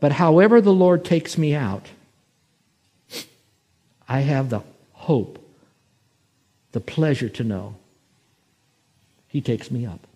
But 0.00 0.12
however 0.12 0.60
the 0.60 0.72
Lord 0.72 1.04
takes 1.04 1.36
me 1.36 1.54
out, 1.54 1.86
I 4.08 4.20
have 4.20 4.50
the 4.50 4.62
hope, 4.92 5.38
the 6.72 6.80
pleasure 6.80 7.28
to 7.28 7.44
know 7.44 7.74
He 9.26 9.40
takes 9.40 9.70
me 9.70 9.84
up 9.84 10.06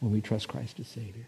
when 0.00 0.12
we 0.12 0.20
trust 0.20 0.48
Christ 0.48 0.78
as 0.78 0.86
Savior. 0.86 1.24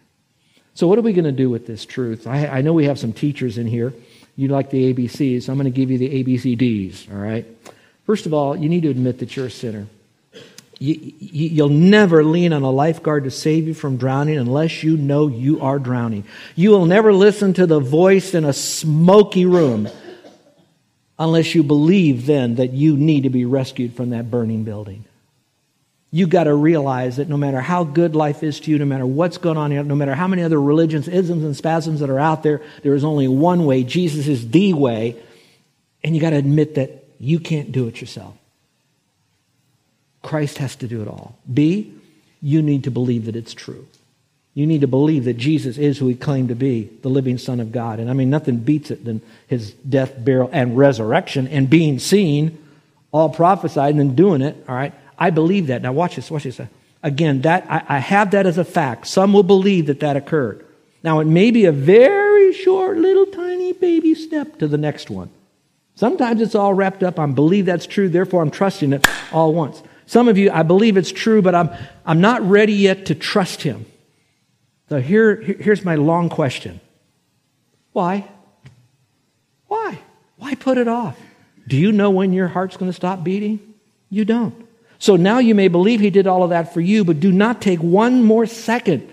So, 0.76 0.86
what 0.86 0.98
are 0.98 1.02
we 1.02 1.14
going 1.14 1.24
to 1.24 1.32
do 1.32 1.48
with 1.48 1.66
this 1.66 1.86
truth? 1.86 2.26
I, 2.26 2.46
I 2.46 2.60
know 2.60 2.74
we 2.74 2.84
have 2.84 2.98
some 2.98 3.14
teachers 3.14 3.56
in 3.56 3.66
here. 3.66 3.94
You 4.36 4.48
like 4.48 4.68
the 4.68 4.92
ABCs, 4.92 5.44
so 5.44 5.52
I'm 5.52 5.58
going 5.58 5.72
to 5.72 5.74
give 5.74 5.90
you 5.90 5.96
the 5.96 6.22
ABCDs, 6.22 7.10
all 7.10 7.16
right? 7.16 7.46
First 8.04 8.26
of 8.26 8.34
all, 8.34 8.54
you 8.54 8.68
need 8.68 8.82
to 8.82 8.90
admit 8.90 9.20
that 9.20 9.34
you're 9.34 9.46
a 9.46 9.50
sinner. 9.50 9.86
You, 10.78 11.64
will 11.64 11.70
never 11.70 12.22
lean 12.22 12.52
on 12.52 12.62
a 12.62 12.70
lifeguard 12.70 13.24
to 13.24 13.30
save 13.30 13.66
you 13.66 13.72
from 13.72 13.96
drowning 13.96 14.36
unless 14.36 14.82
you 14.82 14.98
know 14.98 15.28
you 15.28 15.62
are 15.62 15.78
drowning. 15.78 16.24
You 16.54 16.72
will 16.72 16.84
never 16.84 17.10
listen 17.10 17.54
to 17.54 17.66
the 17.66 17.80
voice 17.80 18.34
in 18.34 18.44
a 18.44 18.52
smoky 18.52 19.46
room 19.46 19.88
unless 21.18 21.54
you 21.54 21.62
believe 21.62 22.26
then 22.26 22.56
that 22.56 22.74
you 22.74 22.98
need 22.98 23.22
to 23.22 23.30
be 23.30 23.46
rescued 23.46 23.94
from 23.94 24.10
that 24.10 24.30
burning 24.30 24.64
building. 24.64 25.06
You 26.16 26.26
got 26.26 26.44
to 26.44 26.54
realize 26.54 27.16
that 27.16 27.28
no 27.28 27.36
matter 27.36 27.60
how 27.60 27.84
good 27.84 28.16
life 28.16 28.42
is 28.42 28.58
to 28.60 28.70
you, 28.70 28.78
no 28.78 28.86
matter 28.86 29.04
what's 29.04 29.36
going 29.36 29.58
on 29.58 29.70
no 29.86 29.94
matter 29.94 30.14
how 30.14 30.26
many 30.26 30.42
other 30.42 30.58
religions, 30.58 31.08
isms, 31.08 31.44
and 31.44 31.54
spasms 31.54 32.00
that 32.00 32.08
are 32.08 32.18
out 32.18 32.42
there, 32.42 32.62
there 32.82 32.94
is 32.94 33.04
only 33.04 33.28
one 33.28 33.66
way. 33.66 33.84
Jesus 33.84 34.26
is 34.26 34.48
the 34.48 34.72
way. 34.72 35.22
And 36.02 36.14
you 36.14 36.22
got 36.22 36.30
to 36.30 36.36
admit 36.36 36.76
that 36.76 37.04
you 37.20 37.38
can't 37.38 37.70
do 37.70 37.86
it 37.86 38.00
yourself. 38.00 38.34
Christ 40.22 40.56
has 40.56 40.74
to 40.76 40.88
do 40.88 41.02
it 41.02 41.08
all. 41.08 41.36
B, 41.52 41.92
you 42.40 42.62
need 42.62 42.84
to 42.84 42.90
believe 42.90 43.26
that 43.26 43.36
it's 43.36 43.52
true. 43.52 43.86
You 44.54 44.66
need 44.66 44.80
to 44.80 44.88
believe 44.88 45.26
that 45.26 45.36
Jesus 45.36 45.76
is 45.76 45.98
who 45.98 46.08
he 46.08 46.14
claimed 46.14 46.48
to 46.48 46.54
be, 46.54 46.88
the 47.02 47.10
living 47.10 47.36
Son 47.36 47.60
of 47.60 47.72
God. 47.72 48.00
And 48.00 48.08
I 48.08 48.14
mean, 48.14 48.30
nothing 48.30 48.56
beats 48.56 48.90
it 48.90 49.04
than 49.04 49.20
his 49.48 49.72
death, 49.72 50.14
burial, 50.16 50.48
and 50.50 50.78
resurrection 50.78 51.46
and 51.46 51.68
being 51.68 51.98
seen, 51.98 52.56
all 53.12 53.28
prophesied, 53.28 53.90
and 53.90 54.00
then 54.00 54.14
doing 54.14 54.40
it. 54.40 54.56
All 54.66 54.74
right. 54.74 54.94
I 55.18 55.30
believe 55.30 55.68
that. 55.68 55.82
Now, 55.82 55.92
watch 55.92 56.16
this. 56.16 56.30
Watch 56.30 56.44
this. 56.44 56.60
Again, 57.02 57.42
that 57.42 57.66
I, 57.70 57.96
I 57.96 57.98
have 57.98 58.32
that 58.32 58.46
as 58.46 58.58
a 58.58 58.64
fact. 58.64 59.06
Some 59.06 59.32
will 59.32 59.42
believe 59.42 59.86
that 59.86 60.00
that 60.00 60.16
occurred. 60.16 60.64
Now, 61.02 61.20
it 61.20 61.26
may 61.26 61.50
be 61.50 61.66
a 61.66 61.72
very 61.72 62.52
short, 62.52 62.98
little, 62.98 63.26
tiny 63.26 63.72
baby 63.72 64.14
step 64.14 64.58
to 64.58 64.66
the 64.66 64.78
next 64.78 65.08
one. 65.08 65.30
Sometimes 65.94 66.40
it's 66.40 66.54
all 66.54 66.74
wrapped 66.74 67.02
up. 67.02 67.18
I 67.18 67.26
believe 67.26 67.66
that's 67.66 67.86
true, 67.86 68.08
therefore 68.08 68.42
I'm 68.42 68.50
trusting 68.50 68.92
it 68.92 69.06
all 69.32 69.54
once. 69.54 69.82
Some 70.06 70.28
of 70.28 70.36
you, 70.36 70.50
I 70.50 70.62
believe 70.62 70.96
it's 70.96 71.12
true, 71.12 71.42
but 71.42 71.54
I'm, 71.54 71.70
I'm 72.04 72.20
not 72.20 72.42
ready 72.42 72.74
yet 72.74 73.06
to 73.06 73.14
trust 73.14 73.62
him. 73.62 73.86
So 74.88 75.00
here, 75.00 75.36
here's 75.36 75.84
my 75.84 75.94
long 75.96 76.28
question. 76.28 76.80
Why? 77.92 78.28
Why? 79.68 79.98
Why 80.36 80.54
put 80.54 80.76
it 80.78 80.86
off? 80.86 81.18
Do 81.66 81.76
you 81.76 81.92
know 81.92 82.10
when 82.10 82.32
your 82.32 82.48
heart's 82.48 82.76
going 82.76 82.90
to 82.90 82.96
stop 82.96 83.24
beating? 83.24 83.74
You 84.10 84.24
don't. 84.24 84.65
So 84.98 85.16
now 85.16 85.38
you 85.38 85.54
may 85.54 85.68
believe 85.68 86.00
he 86.00 86.10
did 86.10 86.26
all 86.26 86.42
of 86.42 86.50
that 86.50 86.72
for 86.72 86.80
you, 86.80 87.04
but 87.04 87.20
do 87.20 87.30
not 87.32 87.60
take 87.60 87.80
one 87.80 88.22
more 88.22 88.46
second 88.46 89.12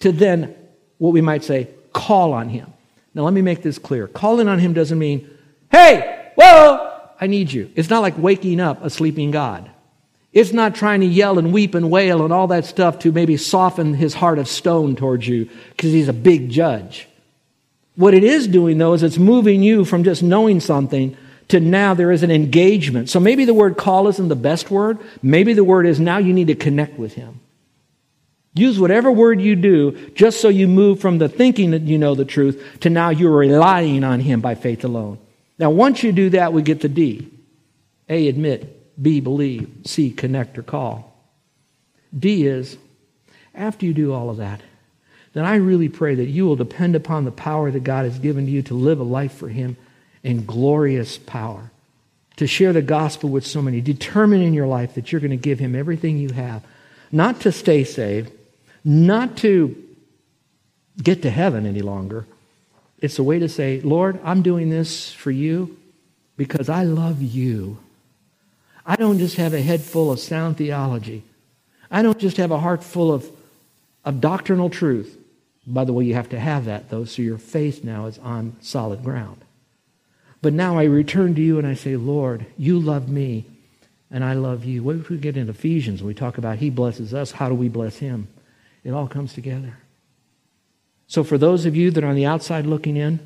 to 0.00 0.12
then, 0.12 0.54
what 0.98 1.12
we 1.12 1.20
might 1.20 1.44
say, 1.44 1.68
call 1.92 2.32
on 2.32 2.48
him. 2.48 2.72
Now 3.14 3.22
let 3.22 3.32
me 3.32 3.42
make 3.42 3.62
this 3.62 3.78
clear. 3.78 4.06
Calling 4.06 4.48
on 4.48 4.58
him 4.58 4.72
doesn't 4.72 4.98
mean, 4.98 5.28
hey, 5.72 6.30
whoa, 6.36 7.00
I 7.20 7.26
need 7.26 7.50
you. 7.52 7.70
It's 7.74 7.90
not 7.90 8.02
like 8.02 8.16
waking 8.16 8.60
up 8.60 8.84
a 8.84 8.90
sleeping 8.90 9.30
God. 9.32 9.68
It's 10.32 10.52
not 10.52 10.74
trying 10.74 11.00
to 11.00 11.06
yell 11.06 11.38
and 11.38 11.52
weep 11.52 11.74
and 11.74 11.90
wail 11.90 12.22
and 12.22 12.32
all 12.32 12.46
that 12.48 12.64
stuff 12.64 13.00
to 13.00 13.12
maybe 13.12 13.36
soften 13.36 13.94
his 13.94 14.14
heart 14.14 14.38
of 14.38 14.46
stone 14.46 14.94
towards 14.94 15.26
you 15.26 15.48
because 15.70 15.90
he's 15.90 16.08
a 16.08 16.12
big 16.12 16.50
judge. 16.50 17.08
What 17.96 18.14
it 18.14 18.22
is 18.22 18.46
doing, 18.46 18.78
though, 18.78 18.92
is 18.92 19.02
it's 19.02 19.18
moving 19.18 19.62
you 19.62 19.84
from 19.84 20.04
just 20.04 20.22
knowing 20.22 20.60
something 20.60 21.16
to 21.48 21.60
now 21.60 21.94
there 21.94 22.12
is 22.12 22.22
an 22.22 22.30
engagement. 22.30 23.08
So 23.08 23.20
maybe 23.20 23.44
the 23.44 23.54
word 23.54 23.76
call 23.76 24.08
isn't 24.08 24.28
the 24.28 24.36
best 24.36 24.70
word. 24.70 24.98
Maybe 25.22 25.54
the 25.54 25.64
word 25.64 25.86
is 25.86 25.98
now 25.98 26.18
you 26.18 26.32
need 26.32 26.48
to 26.48 26.54
connect 26.54 26.98
with 26.98 27.14
him. 27.14 27.40
Use 28.54 28.78
whatever 28.78 29.10
word 29.10 29.40
you 29.40 29.56
do 29.56 30.10
just 30.10 30.40
so 30.40 30.48
you 30.48 30.66
move 30.66 31.00
from 31.00 31.18
the 31.18 31.28
thinking 31.28 31.70
that 31.70 31.82
you 31.82 31.96
know 31.96 32.14
the 32.14 32.24
truth 32.24 32.80
to 32.80 32.90
now 32.90 33.10
you're 33.10 33.34
relying 33.34 34.04
on 34.04 34.20
him 34.20 34.40
by 34.40 34.54
faith 34.54 34.84
alone. 34.84 35.18
Now, 35.58 35.70
once 35.70 36.02
you 36.02 36.12
do 36.12 36.30
that, 36.30 36.52
we 36.52 36.62
get 36.62 36.82
to 36.82 36.88
D. 36.88 37.30
A, 38.08 38.28
admit. 38.28 38.74
B, 39.00 39.20
believe. 39.20 39.70
C, 39.84 40.10
connect 40.10 40.58
or 40.58 40.62
call. 40.62 41.14
D 42.16 42.46
is, 42.46 42.76
after 43.54 43.86
you 43.86 43.94
do 43.94 44.12
all 44.12 44.30
of 44.30 44.38
that, 44.38 44.60
then 45.34 45.44
I 45.44 45.56
really 45.56 45.88
pray 45.88 46.14
that 46.16 46.26
you 46.26 46.46
will 46.46 46.56
depend 46.56 46.96
upon 46.96 47.24
the 47.24 47.30
power 47.30 47.70
that 47.70 47.84
God 47.84 48.04
has 48.04 48.18
given 48.18 48.46
to 48.46 48.50
you 48.50 48.62
to 48.62 48.74
live 48.74 48.98
a 48.98 49.04
life 49.04 49.32
for 49.32 49.48
Him 49.48 49.76
in 50.22 50.44
glorious 50.44 51.18
power, 51.18 51.70
to 52.36 52.46
share 52.46 52.72
the 52.72 52.82
gospel 52.82 53.30
with 53.30 53.46
so 53.46 53.62
many. 53.62 53.80
Determine 53.80 54.42
in 54.42 54.54
your 54.54 54.66
life 54.66 54.94
that 54.94 55.10
you're 55.10 55.20
going 55.20 55.30
to 55.30 55.36
give 55.36 55.58
Him 55.58 55.74
everything 55.74 56.18
you 56.18 56.30
have, 56.30 56.62
not 57.10 57.40
to 57.40 57.52
stay 57.52 57.84
saved, 57.84 58.32
not 58.84 59.36
to 59.38 59.84
get 61.02 61.22
to 61.22 61.30
heaven 61.30 61.66
any 61.66 61.82
longer, 61.82 62.26
it's 63.00 63.18
a 63.18 63.22
way 63.22 63.38
to 63.38 63.48
say, 63.48 63.80
Lord, 63.80 64.18
I'm 64.24 64.42
doing 64.42 64.70
this 64.70 65.12
for 65.12 65.30
you 65.30 65.78
because 66.36 66.68
I 66.68 66.82
love 66.82 67.22
you. 67.22 67.78
I 68.84 68.96
don't 68.96 69.18
just 69.18 69.36
have 69.36 69.54
a 69.54 69.60
head 69.60 69.82
full 69.82 70.10
of 70.10 70.18
sound 70.18 70.56
theology. 70.56 71.22
I 71.90 72.02
don't 72.02 72.18
just 72.18 72.38
have 72.38 72.50
a 72.50 72.58
heart 72.58 72.82
full 72.82 73.12
of, 73.12 73.30
of 74.04 74.20
doctrinal 74.20 74.70
truth. 74.70 75.16
By 75.66 75.84
the 75.84 75.92
way, 75.92 76.04
you 76.04 76.14
have 76.14 76.30
to 76.30 76.40
have 76.40 76.64
that, 76.64 76.88
though, 76.90 77.04
so 77.04 77.22
your 77.22 77.38
faith 77.38 77.84
now 77.84 78.06
is 78.06 78.18
on 78.18 78.56
solid 78.60 79.04
ground. 79.04 79.42
But 80.40 80.52
now 80.52 80.78
I 80.78 80.84
return 80.84 81.34
to 81.34 81.40
you 81.40 81.58
and 81.58 81.66
I 81.66 81.74
say, 81.74 81.96
Lord, 81.96 82.46
you 82.56 82.78
love 82.78 83.08
me 83.08 83.46
and 84.10 84.24
I 84.24 84.34
love 84.34 84.64
you. 84.64 84.82
What 84.82 84.96
if 84.96 85.08
we 85.08 85.18
get 85.18 85.36
into 85.36 85.50
Ephesians? 85.50 86.02
We 86.02 86.14
talk 86.14 86.38
about 86.38 86.58
He 86.58 86.70
blesses 86.70 87.12
us. 87.12 87.32
How 87.32 87.48
do 87.48 87.54
we 87.54 87.68
bless 87.68 87.96
Him? 87.96 88.28
It 88.84 88.92
all 88.92 89.08
comes 89.08 89.32
together. 89.32 89.78
So, 91.06 91.24
for 91.24 91.38
those 91.38 91.66
of 91.66 91.74
you 91.74 91.90
that 91.90 92.04
are 92.04 92.08
on 92.08 92.14
the 92.14 92.26
outside 92.26 92.66
looking 92.66 92.96
in, 92.96 93.20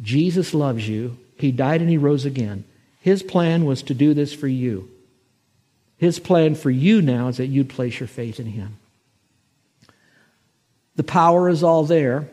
Jesus 0.00 0.54
loves 0.54 0.88
you. 0.88 1.18
He 1.36 1.52
died 1.52 1.80
and 1.80 1.90
He 1.90 1.96
rose 1.96 2.24
again. 2.24 2.64
His 3.00 3.22
plan 3.22 3.64
was 3.64 3.82
to 3.84 3.94
do 3.94 4.12
this 4.12 4.34
for 4.34 4.48
you. 4.48 4.90
His 5.96 6.18
plan 6.18 6.54
for 6.54 6.70
you 6.70 7.00
now 7.00 7.28
is 7.28 7.38
that 7.38 7.46
you'd 7.46 7.68
place 7.68 7.98
your 7.98 8.06
faith 8.06 8.38
in 8.38 8.46
Him. 8.46 8.78
The 10.96 11.04
power 11.04 11.48
is 11.48 11.62
all 11.62 11.84
there. 11.84 12.28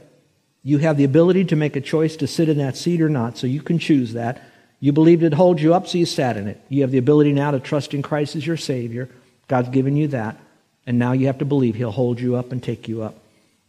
You 0.65 0.80
have 0.80 0.97
the 0.97 1.06
ability 1.06 1.45
to 1.45 1.56
make 1.56 1.78
a 1.78 1.82
choice 1.82 2.17
to 2.17 2.28
sit 2.28 2.49
in 2.49 2.58
that 2.58 2.75
seat 2.75 2.99
or 2.99 3.08
not, 3.08 3.38
so 3.38 3.47
you 3.47 3.62
can 3.62 3.80
choose 3.80 4.12
that. 4.13 4.41
You 4.82 4.91
believed 4.91 5.23
it 5.23 5.34
holds 5.34 5.63
you 5.63 5.73
up, 5.73 5.88
so 5.88 5.97
you 5.97 6.06
sat 6.06 6.36
in 6.36 6.49
it. 6.49 6.60
You 6.67 6.82
have 6.82 6.91
the 6.91 6.97
ability 6.97 7.32
now 7.32 7.51
to 7.51 7.60
trust 7.62 7.93
in 7.93 8.01
Christ 8.01 8.36
as 8.36 8.45
your 8.45 8.58
Savior. 8.58 9.08
God's 9.47 9.69
given 9.69 9.95
you 9.95 10.10
that. 10.10 10.38
And 10.86 10.99
now 10.99 11.13
you 11.13 11.28
have 11.28 11.38
to 11.38 11.45
believe 11.45 11.75
He'll 11.75 11.91
hold 11.91 12.19
you 12.19 12.36
up 12.36 12.51
and 12.51 12.62
take 12.62 12.89
you 12.89 13.04
up 13.04 13.15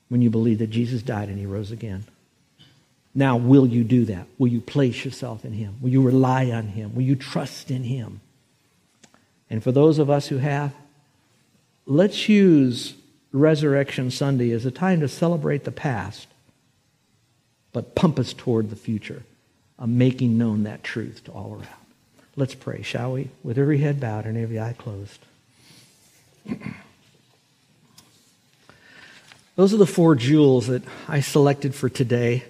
when 0.09 0.22
you 0.22 0.30
believe 0.30 0.59
that 0.59 0.70
Jesus 0.70 1.02
died 1.02 1.28
and 1.28 1.38
he 1.38 1.46
rose 1.46 1.70
again. 1.70 2.04
Now, 3.14 3.37
will 3.37 3.66
you 3.66 3.82
do 3.82 4.04
that? 4.06 4.26
Will 4.38 4.48
you 4.48 4.61
place 4.61 5.04
yourself 5.04 5.44
in 5.44 5.52
him? 5.52 5.76
Will 5.80 5.88
you 5.88 6.02
rely 6.02 6.50
on 6.50 6.68
him? 6.68 6.94
Will 6.94 7.02
you 7.02 7.16
trust 7.16 7.70
in 7.70 7.85
him? 7.85 8.20
And 9.48 9.62
for 9.62 9.72
those 9.72 9.98
of 9.98 10.11
us 10.11 10.26
who 10.28 10.38
have, 10.38 10.72
let's 11.87 12.28
use 12.28 12.94
Resurrection 13.32 14.11
Sunday 14.11 14.50
as 14.50 14.66
a 14.66 14.70
time 14.70 15.00
to 15.00 15.09
celebrate 15.09 15.64
the 15.64 15.72
past, 15.72 16.28
but 17.77 17.95
pump 17.95 18.19
us 18.19 18.33
toward 18.33 18.71
the 18.71 18.75
future 18.75 19.23
of 19.79 19.87
making 19.87 20.39
known 20.39 20.62
that 20.62 20.83
truth 20.83 21.23
to 21.25 21.31
all 21.31 21.53
around. 21.53 21.69
Let's 22.35 22.55
pray, 22.55 22.81
shall 22.81 23.12
we? 23.12 23.29
With 23.45 23.59
every 23.59 23.77
head 23.77 24.01
bowed 24.01 24.25
and 24.25 24.39
every 24.39 24.59
eye 24.59 24.75
closed. 24.79 25.19
Those 29.57 29.75
are 29.75 29.77
the 29.77 29.85
four 29.85 30.15
jewels 30.15 30.69
that 30.69 30.85
I 31.07 31.21
selected 31.21 31.75
for 31.75 31.91
today. 31.91 32.45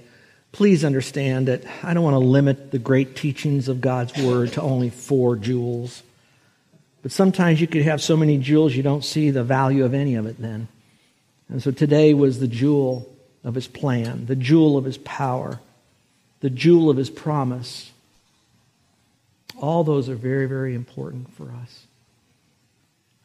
Please 0.53 0.85
understand 0.85 1.49
that 1.49 1.65
I 1.83 1.93
don't 1.93 2.05
want 2.05 2.15
to 2.15 2.19
limit 2.19 2.71
the 2.71 2.79
great 2.79 3.17
teachings 3.17 3.67
of 3.67 3.81
God's 3.81 4.17
Word 4.23 4.53
to 4.53 4.62
only 4.62 4.91
four 4.91 5.35
jewels. 5.35 6.05
But 7.03 7.11
sometimes 7.11 7.61
you 7.61 7.67
could 7.67 7.83
have 7.83 8.01
so 8.01 8.17
many 8.17 8.39
jewels 8.39 8.77
you 8.77 8.85
don't 8.85 9.05
see 9.05 9.33
the 9.33 9.43
value 9.43 9.85
of 9.85 9.93
any 9.93 10.15
of 10.15 10.27
it 10.27 10.41
then. 10.41 10.69
And 11.49 11.61
so 11.61 11.73
today 11.73 12.15
was 12.15 12.39
the 12.39 12.47
jewel 12.47 13.12
of 13.46 13.54
His 13.54 13.68
plan, 13.68 14.26
the 14.26 14.37
jewel 14.37 14.76
of 14.76 14.85
His 14.85 14.98
power, 14.98 15.61
the 16.40 16.50
jewel 16.50 16.90
of 16.90 16.96
His 16.96 17.09
promise. 17.09 17.92
All 19.59 19.85
those 19.85 20.09
are 20.09 20.16
very, 20.16 20.46
very 20.46 20.74
important 20.74 21.32
for 21.32 21.52
us. 21.52 21.87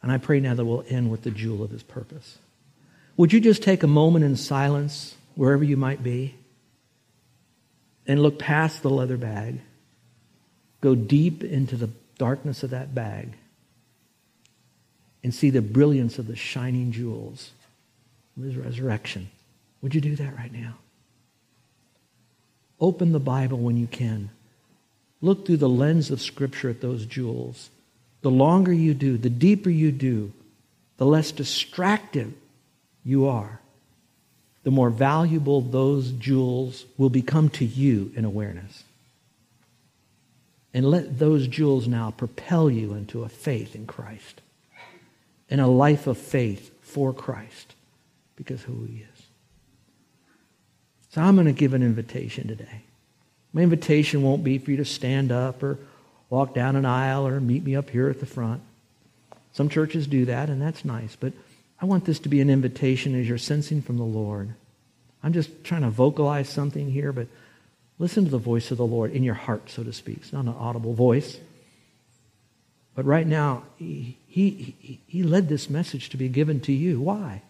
And 0.00 0.12
I 0.12 0.18
pray 0.18 0.38
now 0.38 0.54
that 0.54 0.64
we'll 0.64 0.84
end 0.88 1.10
with 1.10 1.22
the 1.22 1.32
jewel 1.32 1.64
of 1.64 1.70
His 1.70 1.82
purpose. 1.82 2.38
Would 3.16 3.32
you 3.32 3.40
just 3.40 3.64
take 3.64 3.82
a 3.82 3.88
moment 3.88 4.24
in 4.24 4.36
silence, 4.36 5.16
wherever 5.34 5.64
you 5.64 5.76
might 5.76 6.04
be, 6.04 6.36
and 8.06 8.22
look 8.22 8.38
past 8.38 8.82
the 8.82 8.90
leather 8.90 9.16
bag, 9.16 9.60
go 10.80 10.94
deep 10.94 11.42
into 11.42 11.76
the 11.76 11.90
darkness 12.16 12.62
of 12.62 12.70
that 12.70 12.94
bag, 12.94 13.32
and 15.24 15.34
see 15.34 15.50
the 15.50 15.62
brilliance 15.62 16.18
of 16.20 16.28
the 16.28 16.36
shining 16.36 16.92
jewels 16.92 17.50
of 18.36 18.44
his 18.44 18.56
resurrection? 18.56 19.28
Would 19.82 19.94
you 19.94 20.00
do 20.00 20.16
that 20.16 20.36
right 20.36 20.52
now? 20.52 20.76
Open 22.80 23.12
the 23.12 23.20
Bible 23.20 23.58
when 23.58 23.76
you 23.76 23.86
can. 23.86 24.30
Look 25.20 25.46
through 25.46 25.58
the 25.58 25.68
lens 25.68 26.10
of 26.10 26.20
Scripture 26.20 26.70
at 26.70 26.80
those 26.80 27.06
jewels. 27.06 27.70
The 28.22 28.30
longer 28.30 28.72
you 28.72 28.94
do, 28.94 29.16
the 29.18 29.30
deeper 29.30 29.70
you 29.70 29.92
do, 29.92 30.32
the 30.96 31.06
less 31.06 31.32
distracted 31.32 32.34
you 33.04 33.26
are, 33.26 33.60
the 34.62 34.70
more 34.70 34.90
valuable 34.90 35.60
those 35.60 36.12
jewels 36.12 36.84
will 36.96 37.10
become 37.10 37.48
to 37.50 37.64
you 37.64 38.12
in 38.14 38.24
awareness. 38.24 38.84
And 40.74 40.88
let 40.90 41.18
those 41.18 41.48
jewels 41.48 41.86
now 41.86 42.12
propel 42.12 42.70
you 42.70 42.94
into 42.94 43.24
a 43.24 43.28
faith 43.28 43.74
in 43.74 43.86
Christ 43.86 44.40
and 45.50 45.60
a 45.60 45.66
life 45.66 46.06
of 46.06 46.16
faith 46.16 46.70
for 46.80 47.12
Christ 47.12 47.74
because 48.36 48.62
who 48.62 48.84
he 48.84 48.98
is. 48.98 49.11
So 51.12 51.20
I'm 51.20 51.34
going 51.34 51.46
to 51.46 51.52
give 51.52 51.74
an 51.74 51.82
invitation 51.82 52.48
today. 52.48 52.82
My 53.52 53.60
invitation 53.60 54.22
won't 54.22 54.42
be 54.42 54.56
for 54.56 54.70
you 54.70 54.78
to 54.78 54.84
stand 54.86 55.30
up 55.30 55.62
or 55.62 55.78
walk 56.30 56.54
down 56.54 56.74
an 56.74 56.86
aisle 56.86 57.26
or 57.26 57.38
meet 57.38 57.62
me 57.62 57.76
up 57.76 57.90
here 57.90 58.08
at 58.08 58.18
the 58.18 58.26
front. 58.26 58.62
Some 59.52 59.68
churches 59.68 60.06
do 60.06 60.24
that, 60.24 60.48
and 60.48 60.60
that's 60.60 60.86
nice. 60.86 61.14
But 61.14 61.34
I 61.82 61.84
want 61.84 62.06
this 62.06 62.18
to 62.20 62.30
be 62.30 62.40
an 62.40 62.48
invitation 62.48 63.14
as 63.14 63.28
you're 63.28 63.36
sensing 63.36 63.82
from 63.82 63.98
the 63.98 64.04
Lord. 64.04 64.54
I'm 65.22 65.34
just 65.34 65.64
trying 65.64 65.82
to 65.82 65.90
vocalize 65.90 66.48
something 66.48 66.90
here, 66.90 67.12
but 67.12 67.26
listen 67.98 68.24
to 68.24 68.30
the 68.30 68.38
voice 68.38 68.70
of 68.70 68.78
the 68.78 68.86
Lord 68.86 69.12
in 69.12 69.22
your 69.22 69.34
heart, 69.34 69.68
so 69.68 69.84
to 69.84 69.92
speak. 69.92 70.16
It's 70.22 70.32
not 70.32 70.46
an 70.46 70.54
audible 70.58 70.94
voice. 70.94 71.38
But 72.94 73.04
right 73.04 73.26
now, 73.26 73.64
he, 73.76 74.16
he, 74.28 74.98
he 75.06 75.22
led 75.22 75.50
this 75.50 75.68
message 75.68 76.08
to 76.08 76.16
be 76.16 76.30
given 76.30 76.60
to 76.60 76.72
you. 76.72 77.02
Why? 77.02 77.42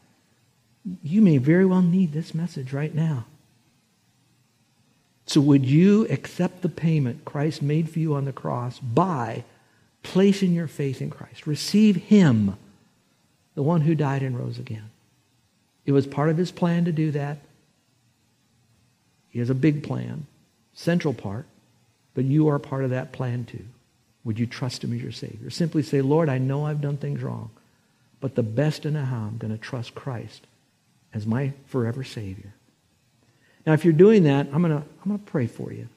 You 1.05 1.23
may 1.23 1.39
very 1.39 1.65
well 1.65 1.83
need 1.83 2.13
this 2.13 2.35
message 2.35 2.73
right 2.73 2.93
now. 2.93 3.27
So, 5.27 5.41
would 5.41 5.65
you 5.65 6.07
accept 6.09 6.63
the 6.63 6.69
payment 6.69 7.25
Christ 7.25 7.63
made 7.63 7.89
for 7.89 7.99
you 8.01 8.15
on 8.15 8.25
the 8.25 8.33
cross 8.33 8.79
by 8.81 9.45
placing 10.03 10.53
your 10.53 10.67
faith 10.67 11.01
in 11.01 11.11
Christ? 11.11 11.47
Receive 11.47 11.97
Him 11.97 12.57
the 13.55 13.63
one 13.63 13.83
who 13.83 13.95
died 13.95 14.23
and 14.23 14.39
rose 14.39 14.59
again. 14.59 14.91
It 15.85 15.93
was 15.93 16.07
part 16.07 16.31
of 16.31 16.37
his 16.37 16.53
plan 16.53 16.85
to 16.85 16.93
do 16.93 17.11
that. 17.13 17.39
He 19.29 19.39
has 19.39 19.51
a 19.51 19.55
big 19.55 19.83
plan, 19.83 20.27
central 20.75 21.15
part, 21.15 21.47
but 22.15 22.25
you 22.25 22.49
are 22.49 22.59
part 22.59 22.85
of 22.85 22.91
that 22.91 23.13
plan 23.13 23.45
too. 23.45 23.65
Would 24.25 24.39
you 24.39 24.47
trust 24.47 24.85
him 24.85 24.93
as 24.95 25.03
your 25.03 25.13
Savior? 25.13 25.51
Simply 25.51 25.83
say, 25.83 26.01
Lord, 26.01 26.29
I 26.29 26.39
know 26.39 26.67
I've 26.67 26.81
done 26.81 26.97
things 26.97 27.23
wrong, 27.23 27.51
but 28.21 28.35
the 28.35 28.43
best 28.43 28.87
in 28.87 28.95
a 28.95 29.05
how 29.05 29.23
I'm 29.23 29.39
going 29.39 29.53
to 29.53 29.59
trust 29.59 29.95
Christ 29.95 30.47
as 31.13 31.27
my 31.27 31.53
forever 31.67 32.05
Savior. 32.05 32.55
Now, 33.65 33.73
if 33.75 33.85
you're 33.85 33.93
doing 33.93 34.25
that, 34.25 34.49
I'm 34.53 34.63
going 34.63 34.77
to, 34.77 34.87
I'm 35.03 35.09
going 35.09 35.19
to 35.19 35.31
pray 35.31 35.47
for 35.47 35.73
you. 35.73 35.89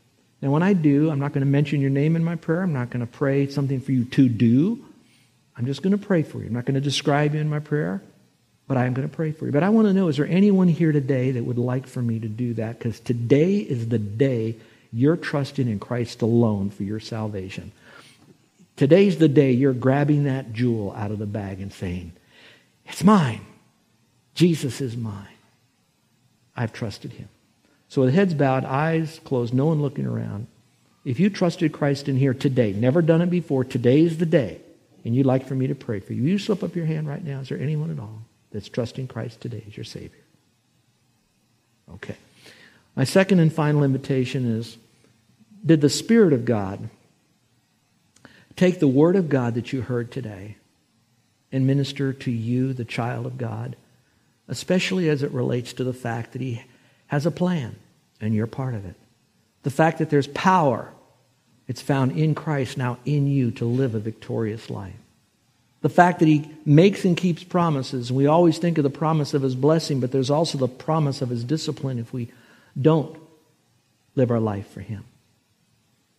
Now, 0.41 0.51
when 0.51 0.63
I 0.63 0.73
do, 0.73 1.09
I'm 1.09 1.19
not 1.19 1.33
going 1.33 1.45
to 1.45 1.49
mention 1.49 1.81
your 1.81 1.89
name 1.89 2.15
in 2.15 2.23
my 2.23 2.35
prayer. 2.35 2.61
I'm 2.61 2.73
not 2.73 2.89
going 2.89 3.05
to 3.05 3.11
pray 3.11 3.47
something 3.47 3.81
for 3.81 3.91
you 3.91 4.05
to 4.05 4.29
do. 4.29 4.83
I'm 5.57 5.65
just 5.65 5.81
going 5.81 5.97
to 5.97 6.05
pray 6.05 6.23
for 6.23 6.39
you. 6.39 6.47
I'm 6.47 6.53
not 6.53 6.65
going 6.65 6.75
to 6.75 6.81
describe 6.81 7.33
you 7.33 7.41
in 7.41 7.49
my 7.49 7.59
prayer, 7.59 8.01
but 8.67 8.77
I 8.77 8.85
am 8.85 8.93
going 8.93 9.07
to 9.07 9.15
pray 9.15 9.31
for 9.31 9.45
you. 9.45 9.51
But 9.51 9.63
I 9.63 9.69
want 9.69 9.87
to 9.87 9.93
know 9.93 10.07
is 10.09 10.17
there 10.17 10.27
anyone 10.27 10.67
here 10.67 10.91
today 10.91 11.31
that 11.31 11.43
would 11.43 11.57
like 11.57 11.87
for 11.87 12.01
me 12.01 12.19
to 12.19 12.27
do 12.27 12.53
that? 12.55 12.77
Because 12.77 12.99
today 12.99 13.55
is 13.57 13.89
the 13.89 13.97
day 13.97 14.57
you're 14.91 15.17
trusting 15.17 15.67
in 15.67 15.79
Christ 15.79 16.21
alone 16.21 16.69
for 16.69 16.83
your 16.83 16.99
salvation. 16.99 17.71
Today's 18.75 19.17
the 19.17 19.29
day 19.29 19.51
you're 19.51 19.73
grabbing 19.73 20.25
that 20.25 20.51
jewel 20.51 20.93
out 20.93 21.11
of 21.11 21.19
the 21.19 21.25
bag 21.25 21.61
and 21.61 21.71
saying, 21.71 22.11
It's 22.85 23.03
mine. 23.03 23.45
Jesus 24.33 24.81
is 24.81 24.97
mine. 24.97 25.27
I've 26.57 26.73
trusted 26.73 27.13
him. 27.13 27.29
So 27.89 28.01
with 28.01 28.13
heads 28.13 28.33
bowed, 28.33 28.65
eyes 28.65 29.19
closed, 29.23 29.53
no 29.53 29.67
one 29.67 29.81
looking 29.81 30.05
around. 30.05 30.47
If 31.03 31.19
you 31.19 31.29
trusted 31.29 31.71
Christ 31.71 32.09
in 32.09 32.17
here 32.17 32.33
today, 32.33 32.73
never 32.73 33.01
done 33.01 33.21
it 33.21 33.29
before, 33.29 33.63
today's 33.63 34.17
the 34.17 34.25
day 34.25 34.61
and 35.05 35.15
you'd 35.15 35.27
like 35.27 35.47
for 35.47 35.53
me 35.53 35.67
to 35.67 35.75
pray 35.75 35.99
for 35.99 36.13
you, 36.13 36.23
you 36.23 36.39
slip 36.39 36.63
up 36.63 36.75
your 36.75 36.87
hand 36.87 37.07
right 37.07 37.23
now. 37.23 37.39
Is 37.39 37.49
there 37.49 37.59
anyone 37.59 37.91
at 37.91 37.99
all 37.99 38.23
that's 38.51 38.67
trusting 38.67 39.07
Christ 39.07 39.39
today 39.39 39.63
as 39.67 39.77
your 39.77 39.83
Savior? 39.83 40.23
Okay. 41.93 42.17
My 42.95 43.03
second 43.03 43.39
and 43.39 43.53
final 43.53 43.83
invitation 43.83 44.57
is 44.57 44.77
Did 45.63 45.81
the 45.81 45.89
Spirit 45.89 46.33
of 46.33 46.43
God 46.43 46.89
take 48.55 48.79
the 48.79 48.87
Word 48.87 49.15
of 49.15 49.29
God 49.29 49.53
that 49.53 49.71
you 49.71 49.81
heard 49.81 50.11
today 50.11 50.57
and 51.51 51.67
minister 51.67 52.11
to 52.11 52.31
you, 52.31 52.73
the 52.73 52.83
child 52.83 53.27
of 53.27 53.37
God, 53.37 53.75
especially 54.47 55.07
as 55.07 55.21
it 55.21 55.31
relates 55.31 55.73
to 55.73 55.83
the 55.83 55.93
fact 55.93 56.33
that 56.33 56.41
He 56.41 56.63
has 57.07 57.25
a 57.25 57.31
plan 57.31 57.75
and 58.19 58.33
you're 58.33 58.47
part 58.47 58.73
of 58.73 58.85
it? 58.85 58.95
The 59.63 59.71
fact 59.71 59.99
that 59.99 60.09
there's 60.09 60.27
power 60.27 60.91
it's 61.67 61.81
found 61.81 62.11
in 62.11 62.35
Christ 62.35 62.77
now 62.77 62.97
in 63.05 63.27
you 63.27 63.51
to 63.51 63.65
live 63.65 63.95
a 63.95 63.99
victorious 63.99 64.69
life. 64.69 64.93
The 65.81 65.89
fact 65.89 66.19
that 66.19 66.27
he 66.27 66.49
makes 66.65 67.05
and 67.05 67.15
keeps 67.15 67.43
promises. 67.43 68.11
We 68.11 68.27
always 68.27 68.57
think 68.57 68.77
of 68.77 68.83
the 68.83 68.89
promise 68.89 69.33
of 69.33 69.41
his 69.41 69.55
blessing, 69.55 69.99
but 69.99 70.11
there's 70.11 70.29
also 70.29 70.57
the 70.57 70.67
promise 70.67 71.21
of 71.21 71.29
his 71.29 71.43
discipline 71.43 71.99
if 71.99 72.11
we 72.11 72.29
don't 72.79 73.17
live 74.15 74.31
our 74.31 74.39
life 74.39 74.67
for 74.71 74.81
him. 74.81 75.03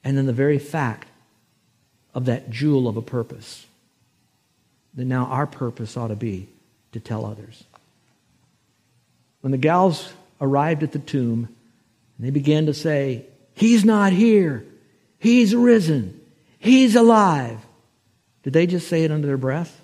And 0.05 0.17
then 0.17 0.27
the 0.27 0.33
very 0.33 0.59
fact 0.59 1.09
of 2.15 2.27
that 2.27 2.51
jewel 2.51 2.87
of 2.87 2.97
a 2.97 3.03
purpose. 3.03 3.67
That 4.95 5.05
now 5.05 5.27
our 5.27 5.47
purpose 5.47 5.97
ought 5.97 6.09
to 6.09 6.17
be 6.17 6.49
to 6.93 7.01
tell 7.01 7.27
others. 7.27 7.65
When 9.41 9.51
the 9.51 9.59
gals 9.59 10.13
arrived 10.41 10.83
at 10.83 10.93
the 10.93 10.99
tomb, 10.99 11.49
and 12.17 12.27
they 12.27 12.31
began 12.31 12.67
to 12.67 12.75
say, 12.75 13.27
He's 13.55 13.85
not 13.85 14.13
here. 14.13 14.65
He's 15.19 15.55
risen. 15.55 16.21
He's 16.59 16.95
alive. 16.95 17.59
Did 18.43 18.53
they 18.53 18.67
just 18.67 18.89
say 18.89 19.05
it 19.05 19.11
under 19.11 19.27
their 19.27 19.37
breath? 19.37 19.81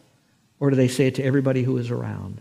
Or 0.60 0.70
do 0.70 0.76
they 0.76 0.88
say 0.88 1.06
it 1.06 1.16
to 1.16 1.24
everybody 1.24 1.62
who 1.62 1.78
is 1.78 1.90
around? 1.90 2.40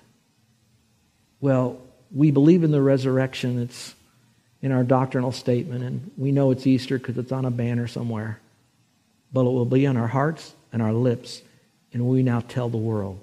Well, 1.39 1.80
we 2.13 2.32
believe 2.32 2.63
in 2.63 2.71
the 2.71 2.82
resurrection. 2.82 3.60
It's 3.62 3.95
in 4.62 4.71
our 4.71 4.84
doctrinal 4.84 5.32
statement, 5.32 5.84
and 5.84 6.12
we 6.17 6.32
know 6.32 6.52
it's 6.52 6.67
Easter 6.67 6.97
because 6.97 7.17
it's 7.17 7.32
on 7.32 7.45
a 7.45 7.52
banner 7.52 7.88
somewhere. 7.88 8.39
But 9.34 9.41
it 9.41 9.52
will 9.52 9.65
be 9.65 9.88
on 9.88 9.97
our 9.97 10.08
hearts 10.08 10.54
and 10.71 10.82
our 10.82 10.93
lips, 10.93 11.41
and 11.93 12.06
we 12.06 12.21
now 12.21 12.41
tell 12.41 12.69
the 12.69 12.78
world 12.78 13.19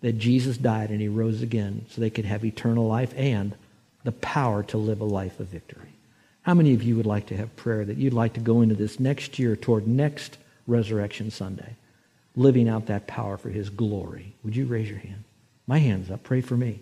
that 0.00 0.18
Jesus 0.18 0.56
died 0.56 0.90
and 0.90 1.00
he 1.00 1.08
rose 1.08 1.42
again 1.42 1.84
so 1.90 2.00
they 2.00 2.10
could 2.10 2.24
have 2.24 2.44
eternal 2.44 2.86
life 2.86 3.12
and 3.16 3.54
the 4.04 4.12
power 4.12 4.62
to 4.64 4.78
live 4.78 5.00
a 5.00 5.04
life 5.04 5.40
of 5.40 5.48
victory. 5.48 5.92
How 6.42 6.54
many 6.54 6.72
of 6.74 6.82
you 6.82 6.96
would 6.96 7.06
like 7.06 7.26
to 7.26 7.36
have 7.36 7.54
prayer 7.56 7.84
that 7.84 7.98
you'd 7.98 8.14
like 8.14 8.32
to 8.34 8.40
go 8.40 8.62
into 8.62 8.74
this 8.74 8.98
next 8.98 9.38
year 9.38 9.56
toward 9.56 9.86
next 9.86 10.38
Resurrection 10.66 11.30
Sunday, 11.30 11.76
living 12.34 12.68
out 12.68 12.86
that 12.86 13.06
power 13.06 13.36
for 13.36 13.50
His 13.50 13.68
glory? 13.68 14.34
Would 14.42 14.56
you 14.56 14.66
raise 14.66 14.88
your 14.88 14.98
hand? 14.98 15.24
My 15.66 15.78
hand's 15.78 16.10
up. 16.10 16.22
Pray 16.22 16.40
for 16.40 16.56
me. 16.56 16.80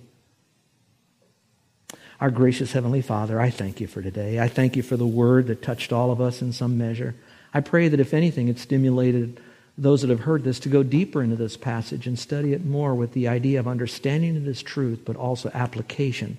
Our 2.20 2.31
gracious 2.31 2.72
Heavenly 2.72 3.02
Father, 3.02 3.40
I 3.40 3.50
thank 3.50 3.81
you 3.81 3.87
for 3.87 4.02
today. 4.02 4.40
I 4.40 4.48
thank 4.48 4.76
you 4.76 4.83
for 4.83 4.96
the 4.96 5.07
word 5.07 5.46
that 5.48 5.62
touched 5.62 5.92
all 5.92 6.11
of 6.11 6.20
us 6.20 6.42
in 6.42 6.52
some 6.52 6.76
measure. 6.76 7.14
I 7.54 7.61
pray 7.61 7.88
that 7.88 8.00
if 8.00 8.12
anything, 8.12 8.48
it 8.48 8.59
stimulated 8.59 9.40
those 9.76 10.02
that 10.02 10.11
have 10.11 10.20
heard 10.20 10.42
this 10.42 10.59
to 10.61 10.68
go 10.68 10.83
deeper 10.83 11.22
into 11.22 11.37
this 11.37 11.57
passage 11.57 12.07
and 12.07 12.18
study 12.18 12.52
it 12.52 12.64
more 12.64 12.94
with 12.94 13.12
the 13.12 13.28
idea 13.28 13.61
of 13.61 13.68
understanding 13.68 14.35
it 14.35 14.48
as 14.48 14.62
truth, 14.62 15.02
but 15.04 15.16
also 15.16 15.50
application 15.54 16.38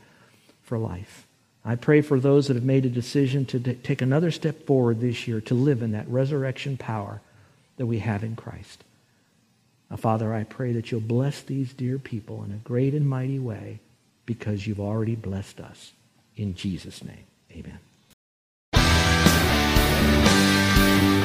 for 0.69 0.77
life. 0.77 1.25
I 1.65 1.75
pray 1.75 2.01
for 2.01 2.19
those 2.19 2.47
that 2.47 2.55
have 2.55 2.63
made 2.63 2.85
a 2.85 2.89
decision 2.89 3.45
to 3.47 3.59
take 3.59 4.01
another 4.01 4.29
step 4.29 4.65
forward 4.67 5.01
this 5.01 5.27
year 5.27 5.41
to 5.41 5.55
live 5.55 5.81
in 5.81 5.91
that 5.91 6.07
resurrection 6.07 6.77
power 6.77 7.21
that 7.77 7.87
we 7.87 7.99
have 7.99 8.23
in 8.23 8.35
Christ. 8.35 8.83
Now, 9.89 9.97
Father, 9.97 10.31
I 10.31 10.43
pray 10.43 10.71
that 10.73 10.91
you'll 10.91 11.01
bless 11.01 11.41
these 11.41 11.73
dear 11.73 11.97
people 11.97 12.43
in 12.43 12.51
a 12.51 12.57
great 12.57 12.93
and 12.93 13.09
mighty 13.09 13.39
way 13.39 13.79
because 14.27 14.67
you've 14.67 14.79
already 14.79 15.15
blessed 15.15 15.59
us. 15.59 15.91
In 16.37 16.53
Jesus' 16.53 17.03
name, 17.03 17.25
amen. 17.51 17.79